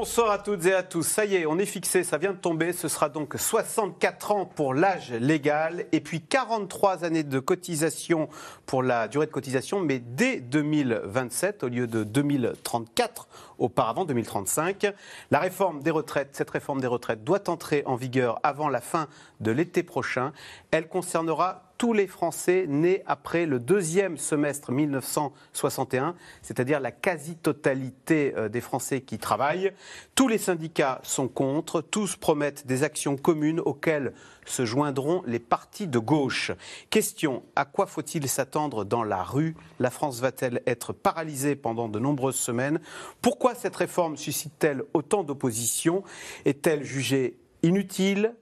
[0.00, 1.02] Bonsoir à toutes et à tous.
[1.02, 2.72] Ça y est, on est fixé, ça vient de tomber.
[2.72, 8.30] Ce sera donc 64 ans pour l'âge légal et puis 43 années de cotisation
[8.64, 13.28] pour la durée de cotisation, mais dès 2027 au lieu de 2034
[13.58, 14.90] auparavant, 2035.
[15.30, 19.06] La réforme des retraites, cette réforme des retraites doit entrer en vigueur avant la fin
[19.40, 20.32] de l'été prochain.
[20.70, 28.50] Elle concernera tous les Français nés après le deuxième semestre 1961, c'est-à-dire la quasi-totalité euh,
[28.50, 29.72] des Français qui travaillent.
[30.14, 34.12] Tous les syndicats sont contre, tous promettent des actions communes auxquelles
[34.44, 36.52] se joindront les partis de gauche.
[36.90, 39.56] Question, à quoi faut-il s'attendre dans la rue?
[39.78, 42.78] La France va-t-elle être paralysée pendant de nombreuses semaines?
[43.22, 46.04] Pourquoi cette réforme suscite-t-elle autant d'opposition?
[46.44, 48.34] Est-elle jugée inutile?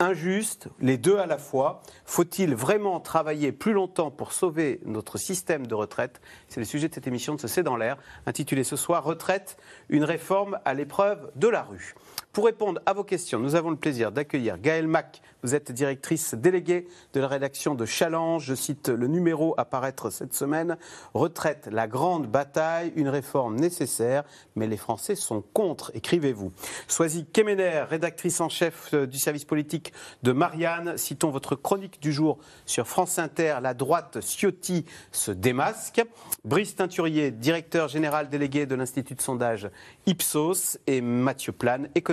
[0.00, 5.66] Injuste, les deux à la fois Faut-il vraiment travailler plus longtemps pour sauver notre système
[5.66, 6.20] de retraite?
[6.48, 9.56] C'est le sujet de cette émission de ce C'est dans l'air, intitulée ce soir Retraite,
[9.88, 11.94] une réforme à l'épreuve de la rue.
[12.32, 15.22] Pour répondre à vos questions, nous avons le plaisir d'accueillir Gaëlle Mac.
[15.42, 18.44] Vous êtes directrice déléguée de la rédaction de Challenge.
[18.44, 20.76] Je cite le numéro à paraître cette semaine.
[21.14, 24.24] Retraite, la grande bataille, une réforme nécessaire,
[24.56, 25.92] mais les Français sont contre.
[25.94, 26.52] Écrivez-vous.
[26.88, 30.98] Soisy Kemener, rédactrice en chef euh, du service politique de Marianne.
[30.98, 33.58] Citons votre chronique du jour sur France Inter.
[33.62, 36.04] La droite Ciotti se démasque.
[36.44, 39.70] Brice Teinturier, directeur général délégué de l'Institut de sondage
[40.06, 40.78] Ipsos.
[40.88, 42.07] Et Mathieu Plane, économiste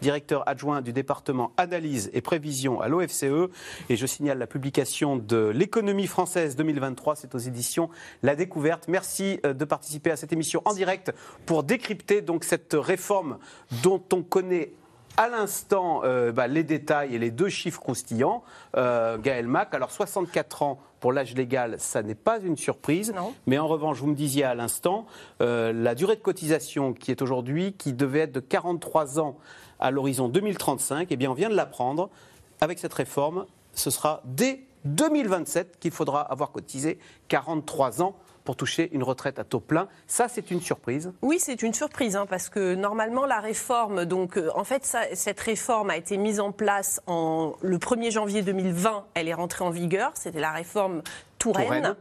[0.00, 3.50] directeur adjoint du département analyse et prévision à l'OFCE.
[3.88, 7.90] Et je signale la publication de l'économie française 2023, c'est aux éditions
[8.22, 8.88] La Découverte.
[8.88, 11.12] Merci euh, de participer à cette émission en direct
[11.46, 13.38] pour décrypter cette réforme
[13.82, 14.72] dont on connaît
[15.16, 18.42] à l'instant euh, bah, les détails et les deux chiffres croustillants.
[18.76, 23.12] Euh, Gaël Mac, alors 64 ans pour l'âge légal, ça n'est pas une surprise.
[23.46, 25.06] Mais en revanche, vous me disiez à l'instant,
[25.40, 29.36] euh, la durée de cotisation qui est aujourd'hui, qui devait être de 43 ans
[29.80, 32.08] à l'horizon 2035, eh bien on vient de l'apprendre.
[32.60, 38.14] Avec cette réforme, ce sera dès 2027 qu'il faudra avoir cotisé 43 ans
[38.44, 39.88] pour toucher une retraite à taux plein.
[40.06, 41.12] Ça, c'est une surprise.
[41.22, 45.40] Oui, c'est une surprise, hein, parce que normalement, la réforme, donc, euh, en fait, cette
[45.40, 49.04] réforme a été mise en place en, le 1er janvier 2020.
[49.14, 50.12] Elle est rentrée en vigueur.
[50.14, 51.02] C'était la réforme
[51.38, 51.96] Touraine,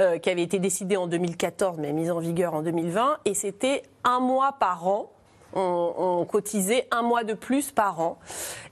[0.00, 3.18] euh, qui avait été décidée en 2014, mais mise en vigueur en 2020.
[3.26, 5.12] Et c'était un mois par an
[5.54, 8.18] on, cotisait un mois de plus par an.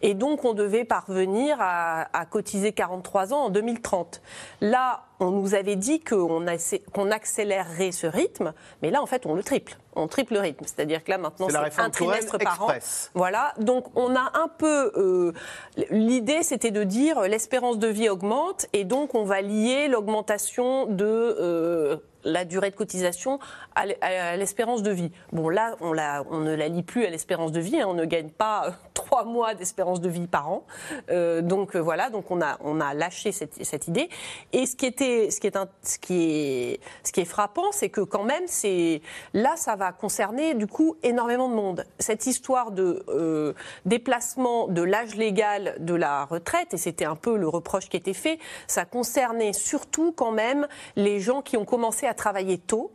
[0.02, 4.20] Et donc, on devait parvenir à, cotiser 43 ans en 2030.
[4.60, 6.46] Là, on nous avait dit qu'on
[7.10, 9.78] accélérerait ce rythme, mais là, en fait, on le triple.
[9.94, 10.64] On triple le rythme.
[10.66, 12.68] C'est-à-dire que là, maintenant, c'est un trimestre par an.
[13.14, 13.54] Voilà.
[13.58, 14.92] Donc, on a un peu.
[14.96, 15.32] Euh,
[15.90, 21.06] l'idée, c'était de dire l'espérance de vie augmente, et donc, on va lier l'augmentation de.
[21.06, 23.38] Euh, la durée de cotisation
[23.74, 25.10] à l'espérance de vie.
[25.32, 27.80] Bon, là, on, ne la lit plus à l'espérance de vie.
[27.80, 27.86] Hein.
[27.88, 30.64] on ne gagne pas euh, trois mois d'espérance de vie par an.
[31.10, 34.08] Euh, donc euh, voilà, donc on a, on a lâché cette, cette idée.
[34.52, 37.90] Et ce qui, était, ce, qui est ce, qui est, ce qui est frappant, c'est
[37.90, 39.02] que quand même, c'est
[39.34, 41.84] là, ça va concerner du coup énormément de monde.
[41.98, 47.48] Cette histoire de déplacement de l'âge légal de la retraite, et c'était un peu le
[47.48, 52.14] reproche qui était fait, ça concernait surtout quand même les gens qui ont commencé à
[52.14, 52.90] travailler tôt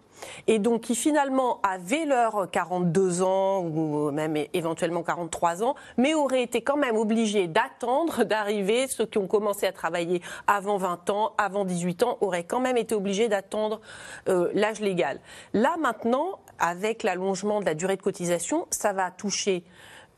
[0.48, 6.44] et donc qui finalement avaient leurs 42 ans ou même éventuellement 43 ans, mais auraient
[6.44, 11.34] été quand même obligés d'attendre d'arriver, ceux qui ont commencé à travailler avant 20 ans,
[11.38, 13.82] avant 18 ans, auraient quand même été obligés d'attendre
[14.30, 15.20] euh, l'âge légal.
[15.54, 19.64] Là maintenant, avec l'allongement de la durée de cotisation, ça va toucher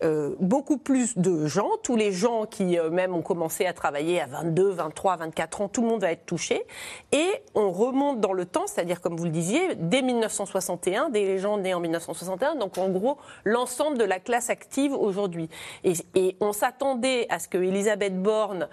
[0.03, 4.21] euh, beaucoup plus de gens, tous les gens qui euh, même ont commencé à travailler
[4.21, 6.63] à 22, 23, 24 ans, tout le monde va être touché.
[7.11, 11.57] Et on remonte dans le temps, c'est-à-dire comme vous le disiez, dès 1961, des gens
[11.57, 15.49] nés en 1961, donc en gros l'ensemble de la classe active aujourd'hui.
[15.83, 18.67] Et, et on s'attendait à ce que Elisabeth Borne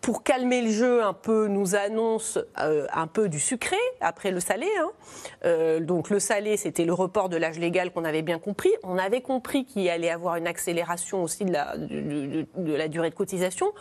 [0.00, 4.40] pour calmer le jeu un peu, nous annonce euh, un peu du sucré après le
[4.40, 4.68] salé.
[4.80, 4.90] Hein.
[5.44, 8.70] Euh, donc le salé, c'était le report de l'âge légal qu'on avait bien compris.
[8.82, 13.14] On avait compris qu'il allait avoir une accélération aussi de la, de la durée de
[13.14, 13.72] cotisation.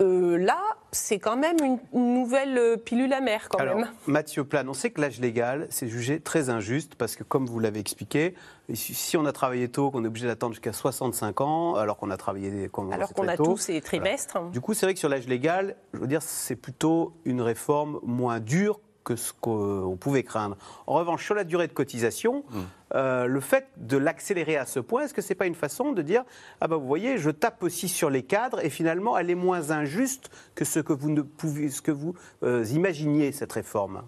[0.00, 0.60] Euh, là,
[0.92, 3.88] c'est quand même une, nouvelle euh, pilule amère quand Alors, même.
[4.06, 7.58] Mathieu Plan, on sait que l'âge légal, c'est jugé très injuste parce que, comme vous
[7.58, 8.34] l'avez expliqué,
[8.72, 12.16] si on a travaillé tôt, qu'on est obligé d'attendre jusqu'à 65 ans, alors qu'on a
[12.16, 14.40] travaillé comme alors qu'on a tous ces trimestres.
[14.52, 18.00] Du coup, c'est vrai que sur l'âge légal, je veux dire, c'est plutôt une réforme
[18.02, 20.56] moins dure que ce qu'on pouvait craindre.
[20.86, 22.58] En revanche, sur la durée de cotisation, mmh.
[22.94, 25.92] euh, le fait de l'accélérer à ce point, est-ce que ce n'est pas une façon
[25.92, 26.24] de dire
[26.60, 29.70] ah ben vous voyez, je tape aussi sur les cadres et finalement elle est moins
[29.70, 34.02] injuste que ce que vous ne pouvez, ce que vous euh, imaginiez cette réforme?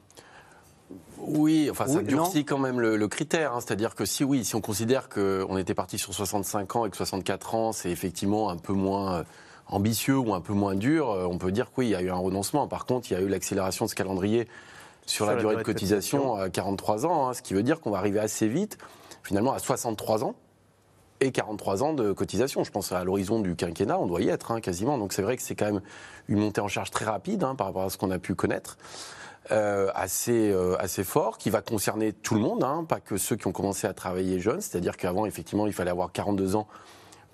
[1.19, 3.55] Oui, enfin ça durcit quand même le, critère.
[3.55, 3.61] Hein.
[3.61, 6.97] C'est-à-dire que si oui, si on considère qu'on était parti sur 65 ans et que
[6.97, 9.25] 64 ans, c'est effectivement un peu moins euh,
[9.69, 12.11] ambitieux ou un peu moins dur, on peut dire que oui, il y a eu
[12.11, 12.69] un renoncement.
[12.69, 14.49] Par contre, il y a eu l'accélération de ce calendrier
[15.06, 17.99] sur, la, durée de cotisation à 43 ans, hein, ce qui veut dire qu'on va
[17.99, 18.78] arriver assez vite,
[19.22, 20.34] finalement, à 63 ans
[21.20, 22.64] et 43 ans de cotisation.
[22.64, 24.99] Je pense à l'horizon du quinquennat, on doit y être hein, quasiment.
[24.99, 25.82] Donc c'est vrai que c'est quand même
[26.28, 28.76] une montée en charge très rapide par rapport à ce qu'on a pu connaître.
[29.50, 33.34] Euh, assez, euh, assez fort, qui va concerner tout le monde, hein, pas que ceux
[33.34, 34.60] qui ont commencé à travailler jeunes.
[34.60, 36.69] C'est-à-dire qu'avant, effectivement, il fallait avoir 42 ans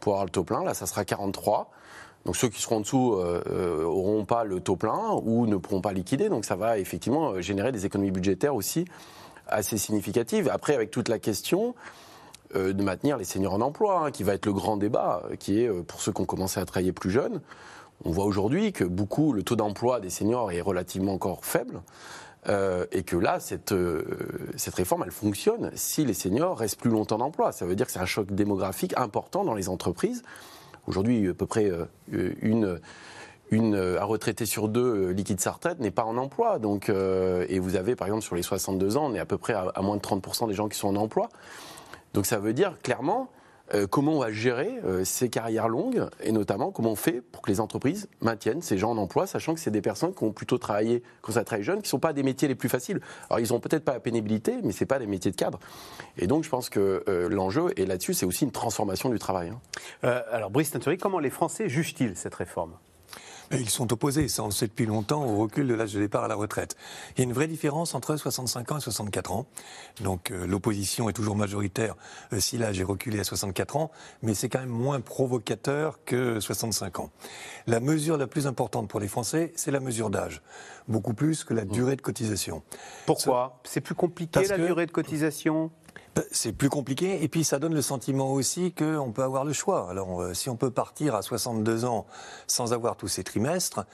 [0.01, 0.65] pour avoir le taux plein.
[0.65, 1.71] Là, ça sera 43.
[2.29, 5.81] Donc ceux qui seront en dessous n'auront euh, pas le taux plein ou ne pourront
[5.81, 6.29] pas liquider.
[6.29, 8.85] Donc ça va effectivement générer des économies budgétaires aussi
[9.47, 10.51] assez significatives.
[10.53, 11.75] Après, avec toute la question
[12.55, 15.71] de maintenir les seniors en emploi, hein, qui va être le grand débat, qui est
[15.85, 17.41] pour ceux qui ont commencé à travailler plus jeunes.
[18.05, 21.81] On voit aujourd'hui que beaucoup, le taux d'emploi des seniors est relativement encore faible.
[22.49, 24.05] Euh, et que là, cette, euh,
[24.57, 27.53] cette réforme, elle fonctionne si les seniors restent plus longtemps d'emploi.
[27.53, 30.23] Ça veut dire que c'est un choc démographique important dans les entreprises.
[30.89, 31.85] Aujourd'hui, à peu près euh,
[32.43, 32.81] une,
[33.51, 36.59] une, un retraité sur deux liquide sa n'est pas en emploi.
[36.59, 39.53] Donc, et vous avez, par exemple, sur les 62 ans, on est à peu près
[39.53, 41.29] à, à moins de 30% des gens qui sont en emploi.
[42.15, 43.31] Donc ça veut dire clairement
[43.75, 47.43] euh, comment on va gérer euh, ces carrières longues et notamment comment on fait pour
[47.43, 50.33] que les entreprises maintiennent ces gens en emploi, sachant que c'est des personnes qui ont
[50.33, 53.01] plutôt travaillé quand ça travaille jeune, qui ne sont pas des métiers les plus faciles.
[53.29, 55.59] Alors ils n'ont peut-être pas la pénibilité, mais ce pas des métiers de cadre.
[56.17, 59.51] Et donc je pense que euh, l'enjeu, et là-dessus, c'est aussi une transformation du travail.
[59.51, 60.23] Hein.
[60.33, 62.73] alors Brice Tinturi, comment les Français jugent-ils cette réforme?
[63.53, 66.25] Ils sont opposés, ça on le sait depuis longtemps, au recul de l'âge de départ
[66.25, 66.77] à la retraite.
[67.17, 69.47] Il y a une vraie différence entre 65 ans et 64 ans.
[70.03, 71.97] Donc euh, l'opposition est toujours majoritaire
[72.33, 73.91] euh, si l'âge est reculé à 64 ans,
[74.23, 77.11] mais c'est quand même moins provocateur que 65 ans.
[77.67, 80.43] La mesure la plus importante pour les Français, c'est la mesure d'âge,
[80.87, 81.71] beaucoup plus que la mmh.
[81.71, 82.63] durée de cotisation.
[83.07, 83.61] Pourquoi?
[83.65, 85.71] C'est plus compliqué la durée de cotisation?
[86.31, 89.89] C'est plus compliqué et puis ça donne le sentiment aussi qu'on peut avoir le choix.
[89.91, 92.07] Alors euh, si on peut partir à 62 ans
[92.47, 93.85] sans avoir tous ces trimestres,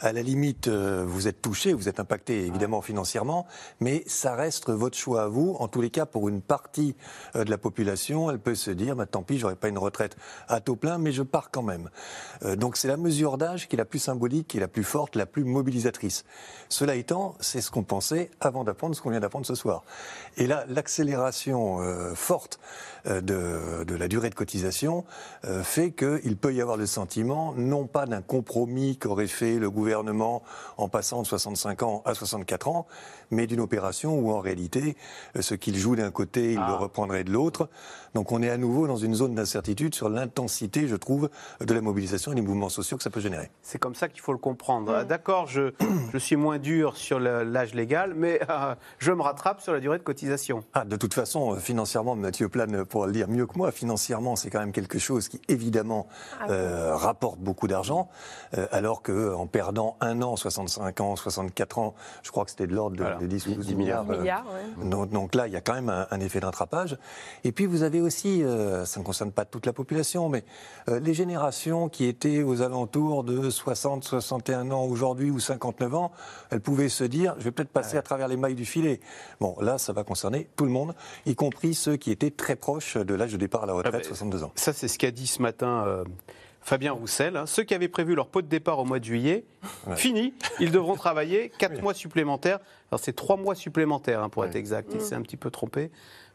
[0.00, 3.46] à la limite euh, vous êtes touché, vous êtes impacté évidemment financièrement,
[3.80, 5.56] mais ça reste votre choix à vous.
[5.58, 6.94] En tous les cas, pour une partie
[7.36, 10.16] euh, de la population, elle peut se dire bah, tant pis, j'aurai pas une retraite
[10.48, 11.90] à taux plein, mais je pars quand même.
[12.56, 15.16] donc c'est la mesure d'âge qui est la plus symbolique, qui est la plus forte,
[15.16, 16.24] la plus mobilisatrice.
[16.68, 19.84] Cela étant, c'est ce qu'on pensait avant d'apprendre ce qu'on vient d'apprendre ce soir.
[20.36, 22.58] Et là, l'accélération euh, forte
[23.06, 25.04] euh, de, la durée de cotisation
[25.44, 29.70] euh, fait qu'il peut y avoir le sentiment, non pas d'un compromis qu'aurait fait le
[29.70, 30.42] gouvernement
[30.76, 32.86] en passant de 65 ans à 64 ans,
[33.30, 34.96] mais d'une opération où en réalité,
[35.38, 36.76] ce qu'il joue d'un côté, il le ah.
[36.76, 37.68] reprendrait de l'autre.
[38.14, 41.30] Donc on est à nouveau dans une zone d'incertitude sur l'intensité, je trouve,
[41.60, 43.50] de la mobilisation et des mouvements sociaux que ça peut générer.
[43.62, 45.02] C'est comme ça qu'il faut le comprendre.
[45.02, 45.04] Mm.
[45.04, 45.72] D'accord, je,
[46.12, 48.40] je, suis moins dur sur l'âge légal, mais
[48.98, 50.64] je me rattrape sur la durée de cotisation.
[50.74, 54.50] Ah, de toute façon, financièrement, Mathieu Plane pourra le dire mieux que moi, financièrement, c'est
[54.50, 56.06] quand même quelque chose qui, évidemment,
[56.40, 58.08] ah euh, rapporte beaucoup d'argent,
[58.56, 62.74] euh, alors qu'en perdant un an, 65 ans, 64 ans, je crois que c'était de
[62.74, 64.06] l'ordre de, 10 ou 12 milliards.
[64.10, 66.96] Euh, donc, là, il y a quand même un, effet d'attrapage.
[67.44, 68.42] Et puis, vous avez aussi,
[68.84, 70.44] ça ne concerne pas toute la population, mais
[70.88, 76.12] les générations qui étaient aux alentours de 60, 61 ans aujourd'hui ou 59 ans,
[76.50, 79.00] elles pouvaient se dire, je vais peut-être passer à travers les mailles du filet.
[79.40, 80.94] Bon, là, ça va concerner tout le monde,
[81.26, 84.36] y compris ceux qui étaient très proches de l'âge de départ à la retraite, 62
[84.36, 84.52] ah ben, ans.
[84.54, 86.04] Ça, c'est ce qu'a dit ce matin euh,
[86.60, 87.36] Fabien Roussel.
[87.36, 87.46] Hein.
[87.46, 89.44] Ceux qui avaient prévu leur pot de départ au mois de juillet,
[89.96, 92.58] fini, ils devront travailler 4 mois supplémentaires.
[92.94, 94.92] Alors, c'est 3 mois supplémentaires, hein, pour être exact.
[94.94, 95.90] Il s'est un petit peu trompé.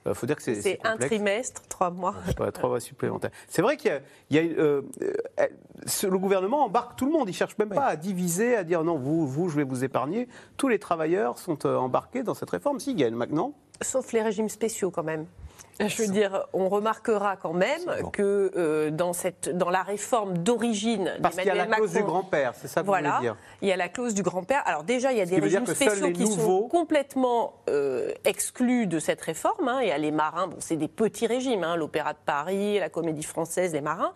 [0.05, 0.55] Il euh, faut dire que c'est.
[0.61, 2.13] C'est un trimestre, trois mois.
[2.53, 3.31] trois mois supplémentaires.
[3.47, 3.97] C'est vrai qu'il
[4.29, 4.41] y a.
[4.41, 4.81] Euh,
[5.37, 7.29] le gouvernement embarque tout le monde.
[7.29, 9.85] Il ne cherche même pas à diviser, à dire non, vous, vous, je vais vous
[9.85, 10.27] épargner.
[10.57, 12.81] Tous les travailleurs sont embarqués dans cette réforme.
[12.81, 13.53] S'ils gagnent maintenant.
[13.81, 15.27] Sauf les régimes spéciaux quand même.
[15.79, 21.13] Je veux dire, on remarquera quand même que euh, dans, cette, dans la réforme d'origine
[21.21, 23.69] Parce qu'il y a la clause du grand-père, c'est ça que voilà, vous dire Il
[23.69, 24.61] y a la clause du grand-père.
[24.65, 29.21] Alors déjà, il y a des régimes spéciaux qui sont complètement euh, exclus de cette
[29.21, 29.69] réforme.
[29.69, 29.79] Hein.
[29.81, 32.89] Il y a les marins, bon, c'est des petits régimes, hein, l'Opéra de Paris, la
[32.89, 34.13] Comédie Française, les marins.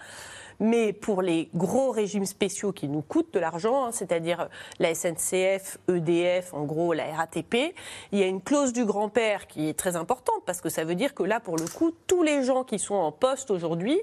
[0.60, 5.78] Mais pour les gros régimes spéciaux qui nous coûtent de l'argent, hein, c'est-à-dire la SNCF,
[5.88, 7.76] EDF, en gros la RATP,
[8.12, 10.96] il y a une clause du grand-père qui est très importante parce que ça veut
[10.96, 14.00] dire que là, pour le coup, tous les gens qui sont en poste aujourd'hui,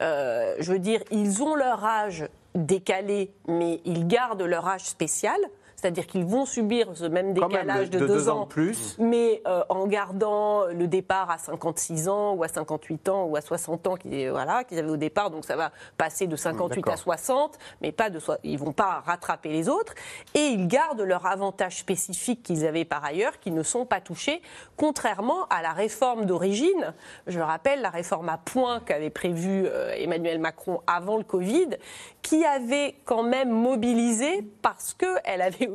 [0.00, 5.38] euh, je veux dire, ils ont leur âge décalé, mais ils gardent leur âge spécial.
[5.84, 8.96] C'est-à-dire qu'ils vont subir ce même décalage de, deux, ans, plus.
[8.98, 13.86] mais en gardant le départ à 56 ans ou à 58 ans ou à 60
[13.86, 17.92] ans qu'ils voilà, avaient au départ, donc ça va passer de 58 à 60, mais
[17.92, 19.92] pas de ils vont pas rattraper les autres,
[20.32, 24.40] et ils gardent leurs avantages spécifiques qu'ils avaient par ailleurs, qui ne sont pas touchés,
[24.78, 26.94] contrairement à la réforme d'origine.
[27.26, 31.76] Je rappelle la réforme à points qu'avait prévue Emmanuel Macron avant le Covid,
[32.22, 35.66] qui avait quand même mobilisé parce que elle avait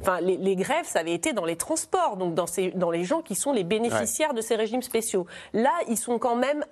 [0.00, 3.22] enfin, les, grèves, ça avait été dans les transports, donc dans, ces, dans les gens
[3.22, 5.26] qui sont les bénéficiaires de ces régimes spéciaux.
[5.52, 6.64] Là, ils sont quand même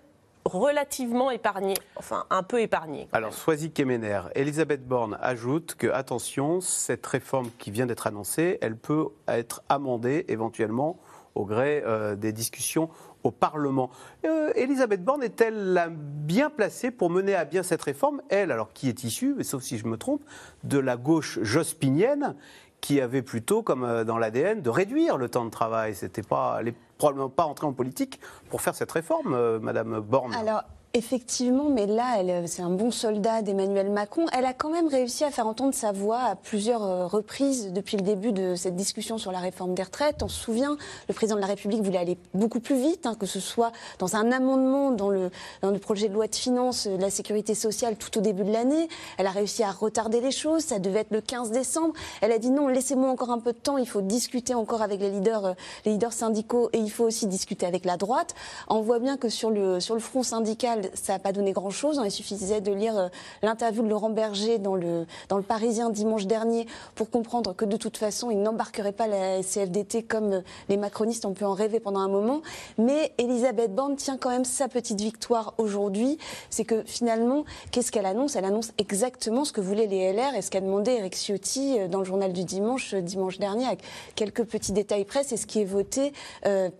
[0.44, 3.08] relativement épargnés, enfin un peu épargnés.
[3.12, 8.76] Alors, Soisy Kemener, Elisabeth Borne ajoute que, attention, cette réforme qui vient d'être annoncée, elle
[8.76, 10.98] peut être amendée éventuellement
[11.34, 12.90] au gré euh, des discussions
[13.24, 13.90] au Parlement.
[14.24, 18.22] Euh, Elisabeth Borne est-elle bien placée pour mener à bien cette réforme?
[18.28, 20.22] Elle, alors qui est issue, sauf si je me trompe,
[20.62, 22.36] de la gauche jospinienne,
[22.80, 25.94] qui avait plutôt, comme euh, dans l'ADN, de réduire le temps de travail.
[25.94, 30.00] C'était pas, elle n'est probablement pas entrée en politique pour faire cette réforme, euh, Madame
[30.00, 30.34] Borne.
[30.96, 34.26] Effectivement, mais là, c'est un bon soldat d'Emmanuel Macron.
[34.32, 37.96] Elle a quand même réussi à faire entendre sa voix à plusieurs euh, reprises depuis
[37.96, 40.22] le début de cette discussion sur la réforme des retraites.
[40.22, 40.76] On se souvient,
[41.08, 44.14] le président de la République voulait aller beaucoup plus vite, hein, que ce soit dans
[44.14, 45.32] un amendement dans le,
[45.62, 48.52] dans le projet de loi de finances de la sécurité sociale tout au début de
[48.52, 48.88] l'année.
[49.18, 50.62] Elle a réussi à retarder les choses.
[50.62, 51.92] Ça devait être le 15 décembre.
[52.20, 53.78] Elle a dit non, laissez-moi encore un peu de temps.
[53.78, 55.52] Il faut discuter encore avec les leaders, euh,
[55.86, 58.36] les leaders syndicaux et il faut aussi discuter avec la droite.
[58.68, 62.00] On voit bien que sur le, sur le front syndical, ça n'a pas donné grand-chose.
[62.04, 63.08] Il suffisait de lire euh,
[63.42, 65.06] l'interview de Laurent Berger dans le,
[65.46, 70.32] Parisien dimanche dernier pour comprendre que de toute façon, il n'embarquerait pas la CFDT comme
[70.32, 72.40] euh, les macronistes ont pu en rêver pendant un moment.
[72.78, 76.18] Mais Elisabeth Borne tient quand même sa petite victoire aujourd'hui.
[76.50, 78.36] C'est que finalement, qu'est-ce qu'elle annonce?
[78.36, 81.88] Elle annonce exactement ce que voulaient les LR et ce qu'a demandé Eric Ciotti euh,
[81.88, 83.80] dans le journal du dimanche, dimanche dernier, avec
[84.14, 85.24] quelques petits détails près.
[85.24, 86.12] C'est ce qui est voté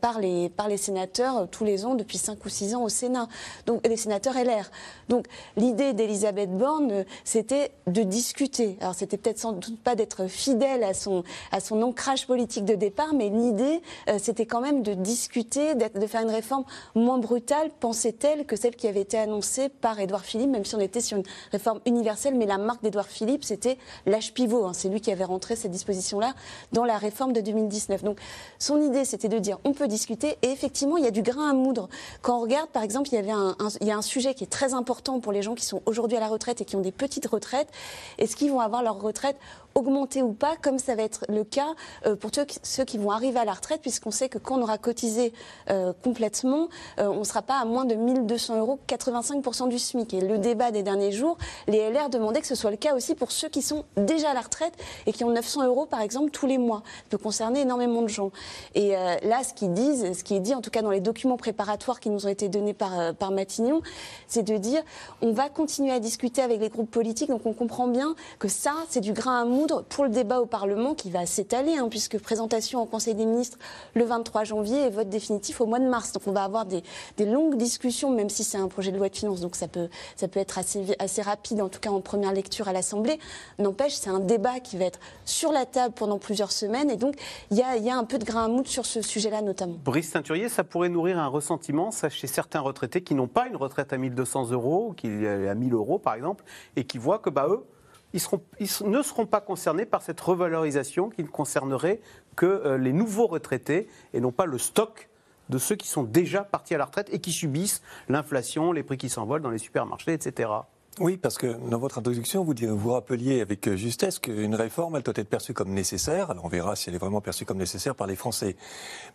[0.01, 3.29] par, les, par les sénateurs tous les ans depuis 5 ou 6 ans au Sénat.
[3.67, 4.71] Donc les sénateur LR.
[5.09, 8.77] Donc l'idée d'Elisabeth Borne, euh, c'était de discuter.
[8.81, 11.23] Alors c'était peut-être sans doute pas d'être fidèle à son,
[11.53, 16.07] à son ancrage politique de départ, mais l'idée, euh, c'était quand même de discuter, de
[16.07, 20.51] faire une réforme moins brutale, pensait-elle, que celle qui avait été annoncée par Édouard Philippe,
[20.51, 24.35] même si on était sur une réforme universelle, mais la marque d'Édouard Philippe, c'était l'âge
[24.35, 24.65] pivot.
[24.65, 24.73] Hein.
[24.75, 26.35] C'est lui qui avait rentré cette disposition-là
[26.73, 28.03] dans la réforme de 2019.
[28.03, 28.19] Donc
[28.59, 31.51] son idée, c'était de dire on peut discuter, et effectivement, il y a du grain
[31.51, 31.89] à moudre.
[32.23, 33.55] Quand on regarde, par exemple, il y avait un,
[33.85, 36.17] il y a un sujet qui est très important pour les gens qui sont aujourd'hui
[36.17, 37.69] à la retraite et qui ont des petites retraites.
[38.17, 39.37] Est-ce qu'ils vont avoir leur retraite
[39.75, 41.75] augmenter ou pas, comme ça va être le cas
[42.07, 42.31] euh, pour
[42.63, 45.33] ceux qui vont arriver à la retraite, puisqu'on sait que quand on aura cotisé
[45.71, 50.15] euh, complètement, euh, on ne sera pas à moins de 1200 euros, 85% du SMIC.
[50.15, 53.15] Et le débat des derniers jours, les LR demandaient que ce soit le cas aussi
[53.15, 54.75] pour ceux qui sont déjà à la retraite
[55.07, 56.83] et qui ont 900 euros, par exemple, tous les mois.
[56.85, 58.31] Ça peut concerner énormément de gens.
[58.75, 61.37] Et là, ce qu'ils disent, ce qui est dit, en tout cas dans les documents
[61.37, 63.83] préparatoires qui nous ont été donnés par, par Matignon,
[64.27, 64.83] c'est de dire
[65.23, 68.75] on va continuer à discuter avec les groupes politiques, donc on comprend bien que ça,
[68.89, 69.45] c'est du grain à
[69.89, 73.59] pour le débat au Parlement qui va s'étaler, hein, puisque présentation au Conseil des ministres
[73.95, 76.13] le 23 janvier et vote définitif au mois de mars.
[76.13, 76.83] Donc on va avoir des,
[77.19, 79.89] longues discussions, même si c'est un projet de loi de finances, donc ça peut,
[80.35, 83.19] être assez, rapide, en tout cas en première lecture à l'Assemblée.
[83.59, 87.17] N'empêche, c'est un débat qui va être sur la table pendant plusieurs semaines, et donc
[87.51, 89.77] il y a, y a, un peu de grain à moudre sur ce sujet-là notamment.
[89.85, 93.57] Brice Teinturier, ça pourrait nourrir un ressentiment ça, chez certains retraités qui n'ont pas une
[93.57, 96.45] retraite à 1200 euros, qui à 1000 euros par exemple,
[96.77, 97.65] et qui voient que bah, eux,
[98.15, 102.01] ils, ne seront pas concernés par cette revalorisation qui ne concernerait
[102.37, 105.09] que euh, les nouveaux retraités et non pas le stock
[105.51, 108.97] de ceux qui sont déjà partis à la retraite et qui subissent l'inflation, les prix
[108.97, 110.49] qui s'envolent dans les supermarchés, etc.
[111.01, 115.15] Oui, parce que dans votre introduction, vous, rappeliez avec euh, justesse qu'une réforme, elle doit
[115.17, 116.31] être perçue comme nécessaire.
[116.31, 118.55] Alors on verra si elle est vraiment perçue comme nécessaire par les Français.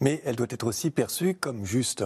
[0.02, 2.04] Mais elle doit être aussi perçue comme juste.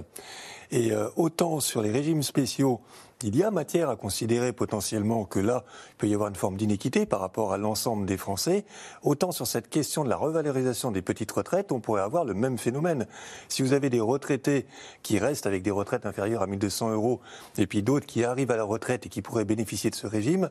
[0.69, 2.81] Et euh, autant sur les régimes spéciaux,
[3.23, 6.57] il y a matière à considérer potentiellement que là, il peut y avoir une forme
[6.57, 8.65] d'inéquité par rapport à l'ensemble des Français.
[9.01, 12.57] Autant sur cette question de la revalorisation des petites retraites, on pourrait avoir le même
[12.57, 13.07] phénomène.
[13.47, 14.65] Si vous avez des retraités
[15.01, 17.21] qui restent avec des retraites inférieures à 1200 euros,
[17.57, 20.49] et puis d'autres qui arrivent à la retraite et qui pourraient bénéficier de ce régime,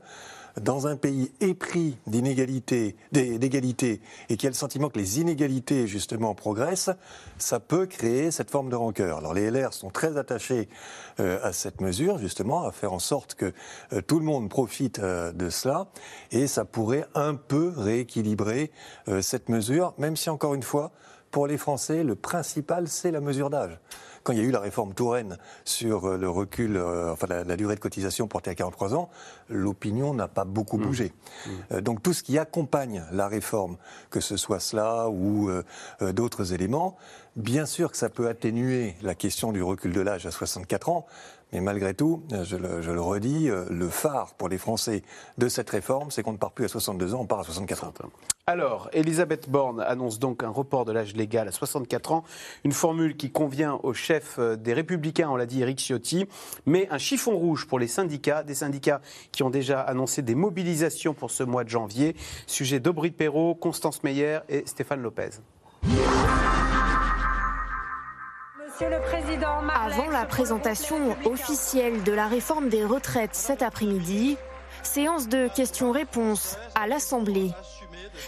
[0.61, 6.35] dans un pays épris d'inégalité, d'égalité, et qui a le sentiment que les inégalités, justement,
[6.35, 6.91] progressent,
[7.39, 9.19] ça peut créer cette forme de rancœur.
[9.19, 10.69] Alors les LR sont très attachés
[11.21, 13.53] euh, à cette mesure, justement, à faire en sorte que
[13.93, 15.89] euh, tout le monde profite euh, de cela,
[16.31, 18.71] et ça pourrait un peu rééquilibrer
[19.21, 20.93] cette mesure, même si, encore une fois,
[21.31, 23.79] pour les Français, le principal, c'est la mesure d'âge.
[24.23, 27.57] Quand il y a eu la réforme Touraine sur euh, le recul, euh, enfin la,
[27.57, 29.11] durée de cotisation portée à 43 ans,
[29.49, 30.83] l'opinion n'a pas beaucoup mmh.
[30.83, 31.13] bougé.
[31.47, 31.81] Mmh.
[31.81, 33.77] donc tout ce qui accompagne la réforme,
[34.11, 35.51] que ce soit cela ou
[36.01, 36.97] d'autres éléments,
[37.37, 41.07] bien sûr que ça peut atténuer la question du recul de l'âge à 64 ans,
[41.53, 45.03] mais malgré tout, je le, redis, euh, le phare pour les Français
[45.39, 47.85] de cette réforme, c'est qu'on ne part plus à 62 ans, on part à 64
[47.85, 47.93] ans.
[48.47, 52.25] Alors, Elisabeth Borne annonce donc un report de l'âge légal à 64 ans,
[52.65, 56.27] une formule qui convient au chef euh, des Républicains, on l'a dit, Eric Ciotti,
[56.67, 61.15] mais un chiffon rouge pour les syndicats, des syndicats qui ont déjà annoncé des mobilisations
[61.15, 62.17] pour ce mois de janvier.
[62.47, 65.31] Sujet d'Aubry Perrault, Constance Meyer et Stéphane Lopez.
[68.81, 74.39] Avant la présentation officielle de la réforme des retraites cet après-midi,
[74.83, 77.51] séance de questions-réponses à l'Assemblée.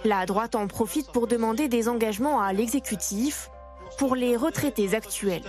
[0.04, 3.50] La droite en profite pour demander des engagements à l'exécutif
[3.98, 5.44] pour les retraités actuels.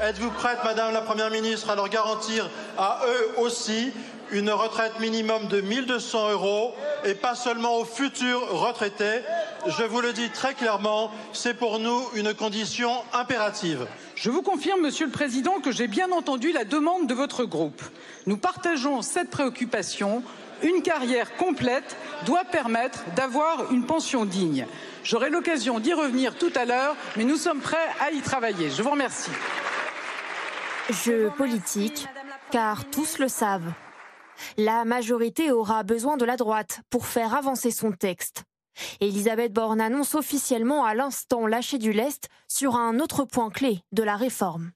[0.00, 3.92] Êtes-vous prête, Madame la Première ministre, à leur garantir à eux aussi
[4.30, 9.20] une retraite minimum de 1200 euros et pas seulement aux futurs retraités
[9.66, 13.86] Je vous le dis très clairement, c'est pour nous une condition impérative.
[14.14, 17.82] Je vous confirme, Monsieur le Président, que j'ai bien entendu la demande de votre groupe.
[18.26, 20.22] Nous partageons cette préoccupation.
[20.62, 24.66] Une carrière complète doit permettre d'avoir une pension digne.
[25.04, 28.70] J'aurai l'occasion d'y revenir tout à l'heure, mais nous sommes prêts à y travailler.
[28.70, 29.30] Je vous remercie.
[31.04, 32.06] Jeu politique,
[32.50, 33.72] car tous le savent.
[34.56, 38.44] La majorité aura besoin de la droite pour faire avancer son texte.
[39.00, 44.02] Elisabeth Borne annonce officiellement à l'instant lâcher du lest sur un autre point clé de
[44.02, 44.72] la réforme.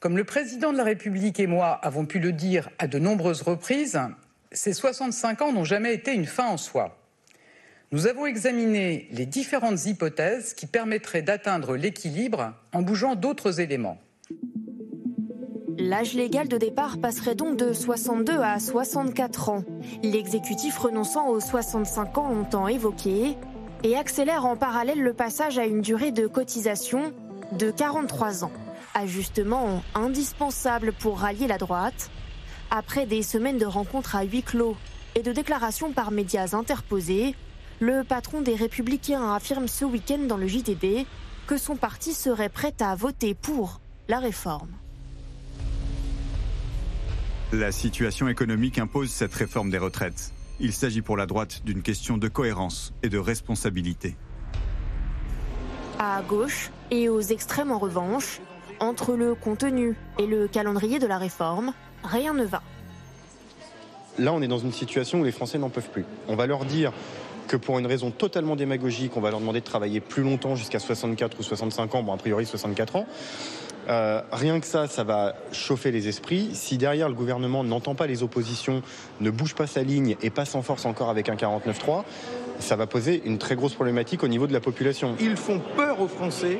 [0.00, 3.42] Comme le président de la République et moi avons pu le dire à de nombreuses
[3.42, 3.98] reprises,
[4.52, 6.96] ces 65 ans n'ont jamais été une fin en soi.
[7.90, 13.98] Nous avons examiné les différentes hypothèses qui permettraient d'atteindre l'équilibre en bougeant d'autres éléments.
[15.80, 19.64] L'âge légal de départ passerait donc de 62 à 64 ans,
[20.02, 23.36] l'exécutif renonçant aux 65 ans longtemps évoqués,
[23.84, 27.12] et accélère en parallèle le passage à une durée de cotisation
[27.52, 28.50] de 43 ans.
[28.92, 32.10] Ajustement indispensable pour rallier la droite.
[32.72, 34.76] Après des semaines de rencontres à huis clos
[35.14, 37.36] et de déclarations par médias interposés,
[37.78, 41.06] le patron des Républicains affirme ce week-end dans le JDD
[41.46, 44.72] que son parti serait prêt à voter pour la réforme.
[47.52, 50.32] La situation économique impose cette réforme des retraites.
[50.60, 54.16] Il s'agit pour la droite d'une question de cohérence et de responsabilité.
[55.98, 58.40] À gauche et aux extrêmes en revanche,
[58.80, 61.72] entre le contenu et le calendrier de la réforme,
[62.04, 62.62] rien ne va.
[64.18, 66.04] Là, on est dans une situation où les Français n'en peuvent plus.
[66.28, 66.92] On va leur dire
[67.46, 70.80] que pour une raison totalement démagogique, on va leur demander de travailler plus longtemps jusqu'à
[70.80, 73.06] 64 ou 65 ans, bon a priori 64 ans.
[73.88, 76.50] Euh, rien que ça, ça va chauffer les esprits.
[76.52, 78.82] Si derrière le gouvernement n'entend pas les oppositions,
[79.20, 82.04] ne bouge pas sa ligne et passe en force encore avec un 49-3,
[82.58, 85.14] ça va poser une très grosse problématique au niveau de la population.
[85.20, 86.58] Ils font peur aux Français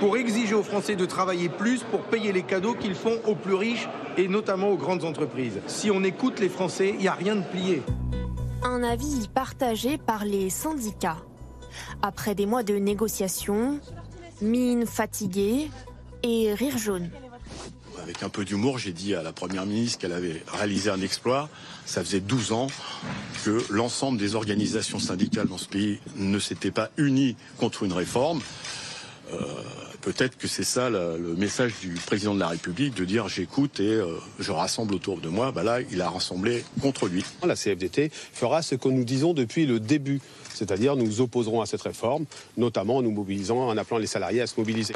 [0.00, 3.54] pour exiger aux Français de travailler plus pour payer les cadeaux qu'ils font aux plus
[3.54, 5.60] riches et notamment aux grandes entreprises.
[5.66, 7.82] Si on écoute les Français, il n'y a rien de plié.
[8.62, 11.18] Un avis partagé par les syndicats.
[12.02, 13.80] Après des mois de négociations,
[14.40, 15.68] mine fatiguée,
[16.24, 17.10] et rire jaune.
[18.02, 21.48] Avec un peu d'humour, j'ai dit à la Première ministre qu'elle avait réalisé un exploit.
[21.86, 22.66] Ça faisait 12 ans
[23.44, 28.40] que l'ensemble des organisations syndicales dans ce pays ne s'étaient pas unies contre une réforme.
[29.32, 29.36] Euh,
[30.00, 33.94] peut-être que c'est ça le, message du président de la République, de dire j'écoute et
[33.94, 35.52] euh, je rassemble autour de moi.
[35.52, 37.24] Bah là, il a rassemblé contre lui.
[37.46, 40.20] La CFDT fera ce que nous disons depuis le début,
[40.52, 42.24] c'est-à-dire nous opposerons à cette réforme,
[42.56, 44.94] notamment en nous mobilisant, en appelant les salariés à se mobiliser.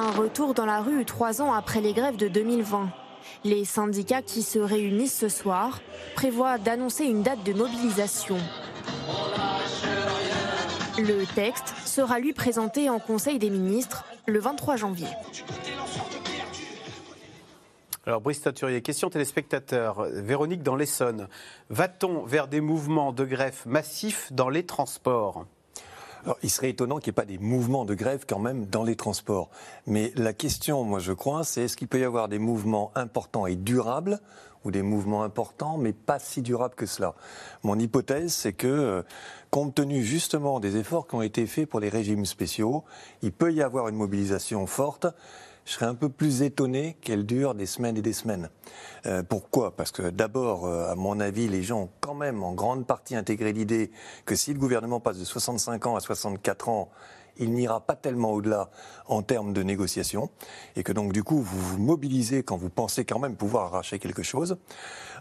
[0.00, 2.88] Un retour dans la rue trois ans après les grèves de 2020.
[3.44, 5.82] Les syndicats qui se réunissent ce soir
[6.14, 8.38] prévoient d'annoncer une date de mobilisation.
[10.96, 15.08] Le texte sera lui présenté en Conseil des ministres le 23 janvier.
[18.06, 20.06] Alors, Brice Taturier, question téléspectateur.
[20.14, 21.28] Véronique dans l'Essonne.
[21.68, 25.44] Va-t-on vers des mouvements de greffe massifs dans les transports?
[26.24, 28.84] Alors, il serait étonnant qu'il n'y ait pas des mouvements de grève quand même dans
[28.84, 29.48] les transports.
[29.86, 33.46] Mais la question, moi je crois, c'est est-ce qu'il peut y avoir des mouvements importants
[33.46, 34.20] et durables
[34.64, 37.14] ou des mouvements importants mais pas si durables que cela?
[37.62, 39.02] Mon hypothèse, c'est que, euh,
[39.50, 42.84] compte tenu justement des efforts qui ont été faits pour les régimes spéciaux,
[43.22, 45.06] il peut y avoir une mobilisation forte
[45.70, 48.50] je serais un peu plus étonné qu'elle dure des semaines et des semaines.
[49.06, 49.76] Euh, pourquoi?
[49.76, 53.14] Parce que d'abord, euh, à mon avis, les gens ont quand même en grande partie
[53.14, 53.92] intégré l'idée
[54.26, 56.90] que si le gouvernement passe de 65 ans à 64 ans,
[57.38, 58.70] il n'ira pas tellement au-delà
[59.06, 60.30] en termes de négociation,
[60.76, 63.98] et que donc du coup vous vous mobilisez quand vous pensez quand même pouvoir arracher
[63.98, 64.56] quelque chose.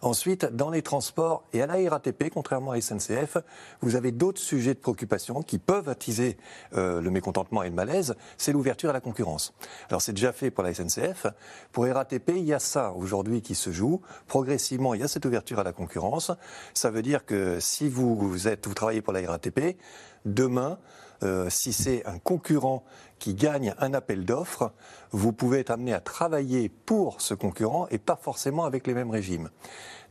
[0.01, 3.37] Ensuite, dans les transports et à la RATP, contrairement à SNCF,
[3.81, 6.37] vous avez d'autres sujets de préoccupation qui peuvent attiser
[6.73, 9.53] euh, le mécontentement et le malaise, c'est l'ouverture à la concurrence.
[9.89, 11.27] Alors c'est déjà fait pour la SNCF,
[11.71, 15.25] pour RATP, il y a ça aujourd'hui qui se joue, progressivement il y a cette
[15.25, 16.31] ouverture à la concurrence,
[16.73, 19.77] ça veut dire que si vous, êtes, vous travaillez pour la RATP,
[20.25, 20.79] demain,
[21.23, 22.83] euh, si c'est un concurrent
[23.19, 24.71] qui gagne un appel d'offres,
[25.11, 29.11] vous pouvez être amené à travailler pour ce concurrent et pas forcément avec les mêmes
[29.11, 29.49] régimes.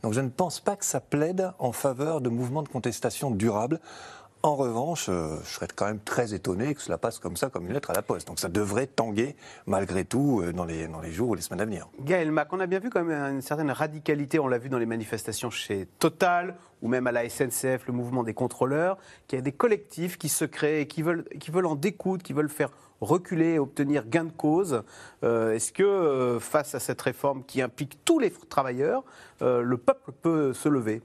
[0.03, 3.79] Donc je ne pense pas que ça plaide en faveur de mouvements de contestation durables.
[4.41, 7.65] En revanche, euh, je serais quand même très étonné que cela passe comme ça, comme
[7.65, 8.25] une lettre à la poste.
[8.25, 11.59] Donc ça devrait tanguer, malgré tout, euh, dans les, dans les jours ou les semaines
[11.59, 11.89] à venir.
[11.99, 14.77] Gaël Mac, on a bien vu quand même une certaine radicalité, on l'a vu dans
[14.77, 18.97] les manifestations chez Total, ou même à la SNCF, le mouvement des contrôleurs,
[19.27, 22.23] qu'il y a des collectifs qui se créent et qui veulent, qui veulent en découdre,
[22.23, 22.71] qui veulent faire
[23.01, 24.83] reculer et obtenir gain de cause.
[25.25, 29.03] Euh, est-ce que, face à cette réforme qui implique tous les travailleurs,
[29.41, 31.01] le peuple peut se lever?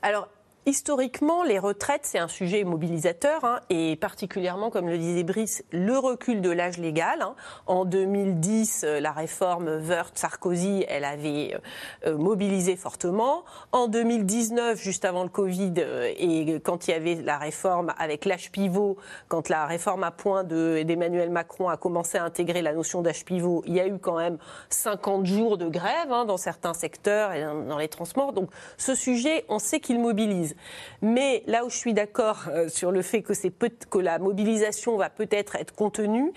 [0.00, 0.28] Alors,
[0.66, 5.98] Historiquement, les retraites, c'est un sujet mobilisateur, hein, et particulièrement, comme le disait Brice, le
[5.98, 7.20] recul de l'âge légal.
[7.20, 7.34] Hein.
[7.66, 11.54] En 2010, euh, la réforme Wörth-Sarkozy, elle avait
[12.06, 13.44] euh, euh, mobilisé fortement.
[13.72, 15.74] En 2019, juste avant le Covid,
[16.18, 18.96] et quand il y avait la réforme avec l'âge pivot,
[19.28, 23.62] quand la réforme à point d'Emmanuel Macron a commencé à intégrer la notion d'âge pivot,
[23.66, 24.38] il y a eu quand même
[24.70, 28.32] 50 jours de grève hein, dans certains secteurs et dans les transports.
[28.32, 28.48] Donc
[28.78, 30.53] ce sujet, on sait qu'il mobilise.
[31.02, 35.56] Mais là où je suis d'accord euh, sur le fait que, la mobilisation va peut-être
[35.56, 36.32] être contenue,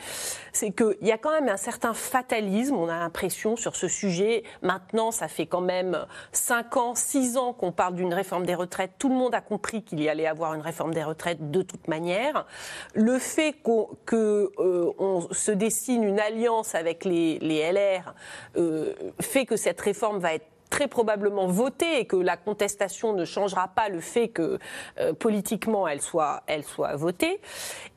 [0.53, 4.43] c'est qu'il y a quand même un certain fatalisme, on a l'impression, sur ce sujet.
[4.62, 8.91] Maintenant, ça fait quand même 5 ans, 6 ans qu'on parle d'une réforme des retraites.
[8.99, 11.88] Tout le monde a compris qu'il y allait avoir une réforme des retraites de toute
[11.88, 12.45] manière.
[12.93, 18.13] Le fait qu'on euh, se dessine une alliance avec les, LR
[18.58, 23.25] euh, fait que cette réforme va être très probablement voter et que la contestation ne
[23.25, 24.60] changera pas le fait que
[24.99, 27.39] euh, politiquement elle soit, elle soit votée.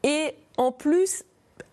[0.03, 1.25] Et en plus,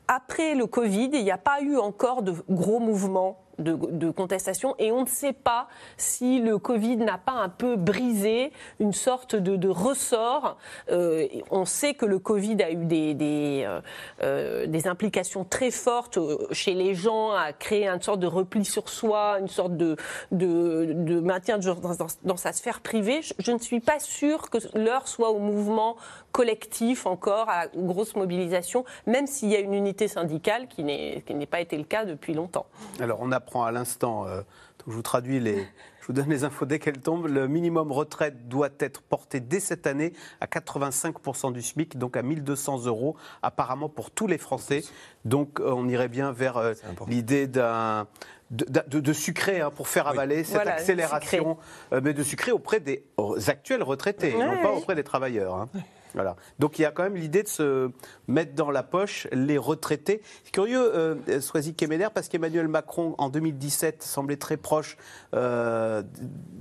[0.07, 4.91] après le Covid, il n'y a pas eu encore de gros mouvements de, contestation et
[4.91, 5.67] on ne sait pas
[5.97, 10.57] si le Covid n'a pas un peu brisé une sorte de, ressort.
[10.91, 13.81] Euh, on sait que le Covid a eu des, des, euh,
[14.23, 16.17] euh, implications très fortes
[16.51, 19.97] chez les gens, a créé une sorte de repli sur soi, une sorte de,
[20.31, 23.21] de, maintien dans, sa sphère privée.
[23.39, 25.97] Je, ne suis pas sûre que l'heure soit au mouvement
[26.31, 31.59] collectif encore, à grosse mobilisation, même s'il y a une unité syndicale qui n'est pas
[31.59, 32.67] été le cas depuis longtemps.
[32.99, 34.41] Alors on à l'instant, euh,
[34.87, 35.57] je vous traduis les,
[36.01, 37.27] je vous donne les infos dès qu'elles tombent.
[37.27, 42.21] Le minimum retraite doit être porté dès cette année à 85% du SMIC, donc à
[42.21, 44.83] 1200 euros, apparemment pour tous les Français.
[45.25, 46.73] Donc euh, on irait bien vers euh,
[47.07, 48.07] l'idée d'un
[48.49, 51.57] de, sucrer hein, pour faire avaler cette accélération,
[51.91, 53.03] mais de sucrer auprès des
[53.47, 55.55] actuels retraités, non pas auprès des travailleurs.
[55.55, 55.69] Hein.
[56.17, 56.35] Voilà.
[56.57, 57.91] Donc il y a quand même l'idée de se
[58.27, 60.21] mettre dans la poche les retraités.
[60.43, 64.97] C'est curieux, euh, Soisy Kemener, parce qu'Emmanuel Macron, en 2017, semblait très proche
[65.35, 66.01] euh,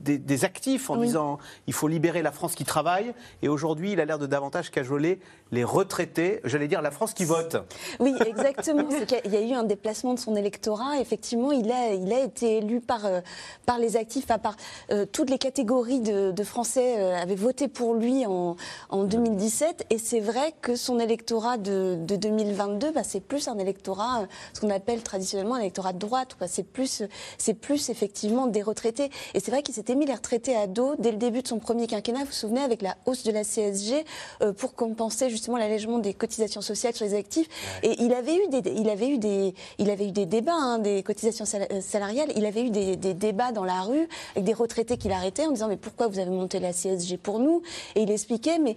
[0.03, 3.15] des, actifs en disant il faut libérer la France qui travaille.
[3.41, 5.19] Et aujourd'hui, il a l'air de davantage cajoler
[5.53, 7.57] les retraités, j'allais dire la France qui vote.
[7.99, 8.89] Oui, exactement.
[9.25, 11.01] il y a eu un déplacement de son électorat.
[11.01, 13.21] Effectivement, il a, il a été élu par, euh,
[13.65, 14.57] par les actifs, par
[14.91, 18.57] euh, toutes les catégories de, Français avaient voté pour lui en,
[18.91, 19.46] en 2017.
[19.91, 24.61] Et c'est vrai que son électorat de, 2022, bah, c'est plus un électorat, euh, ce
[24.61, 26.37] qu'on appelle traditionnellement un électorat de droite.
[26.49, 27.05] C'est plus,
[27.39, 29.09] c'est plus effectivement des retraités.
[29.35, 31.61] Et c'est vrai qu'il s'était mis les retraités à dos dès le début de son
[31.61, 32.21] premier quinquennat.
[32.21, 34.05] Vous vous souvenez avec la hausse de la CSG
[34.43, 37.49] euh, pour compenser justement l'allègement des cotisations sociales sur les actifs.
[37.85, 40.79] Et il avait eu des, il avait eu des, il avait eu des débats, hein,
[40.79, 42.33] des cotisations euh, salariales.
[42.35, 45.69] Il avait eu des, débats dans la rue avec des retraités qu'il arrêtait en disant
[45.69, 47.63] mais pourquoi vous avez monté la CSG pour nous?
[47.95, 48.77] Et il expliquait mais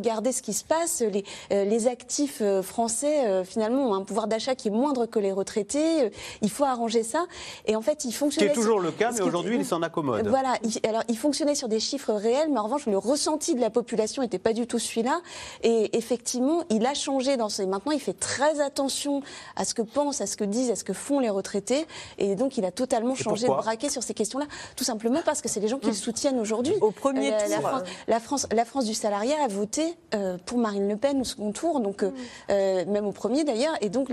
[0.00, 1.02] regardez ce qui se passe.
[1.02, 5.06] Les, euh, les actifs euh, français, euh, finalement, ont un pouvoir d'achat qui est moindre
[5.06, 6.10] que les retraités.
[6.42, 7.26] il faut arranger ça.
[7.66, 8.48] Et en fait, il fonctionnait.
[8.48, 10.26] Ce qui est toujours le cas, mais aujourd'hui, il s'en accommode.
[10.26, 10.54] Voilà.
[10.88, 14.22] alors, il fonctionnait sur des chiffres réels, mais en revanche, le ressenti de la population
[14.22, 15.20] n'était pas du tout celui-là.
[15.62, 17.62] Et effectivement, il a changé dans ce.
[17.62, 19.22] Maintenant, il fait très attention
[19.56, 21.86] à ce que pensent, à ce que disent, à ce que font les retraités.
[22.18, 24.46] Et donc, il a totalement changé de braquet sur ces questions-là.
[24.76, 26.74] Tout simplement parce que c'est les gens qui le soutiennent aujourd'hui.
[26.80, 27.48] Au premier tour.
[27.50, 29.89] La France, la France, la France du salariat a voté
[30.46, 32.90] pour Marine Le Pen au second tour, donc mm.
[32.90, 33.74] même au premier d'ailleurs.
[33.80, 34.10] Et donc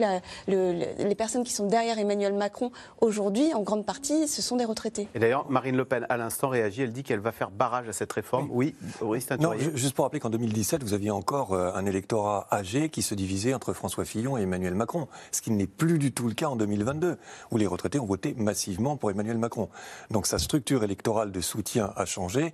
[0.47, 5.07] les personnes qui sont derrière Emmanuel Macron aujourd'hui, en grande partie, ce sont des retraités.
[5.15, 6.83] Et d'ailleurs, Marine Le Pen, à l'instant, réagit.
[6.83, 8.47] Elle dit qu'elle va faire barrage à cette réforme.
[8.51, 13.01] Oui, oui, Non, juste pour rappeler qu'en 2017, vous aviez encore un électorat âgé qui
[13.01, 16.33] se divisait entre François Fillon et Emmanuel Macron, ce qui n'est plus du tout le
[16.33, 17.17] cas en 2022,
[17.51, 19.69] où les retraités ont voté massivement pour Emmanuel Macron.
[20.11, 22.53] Donc sa structure électorale de soutien a changé.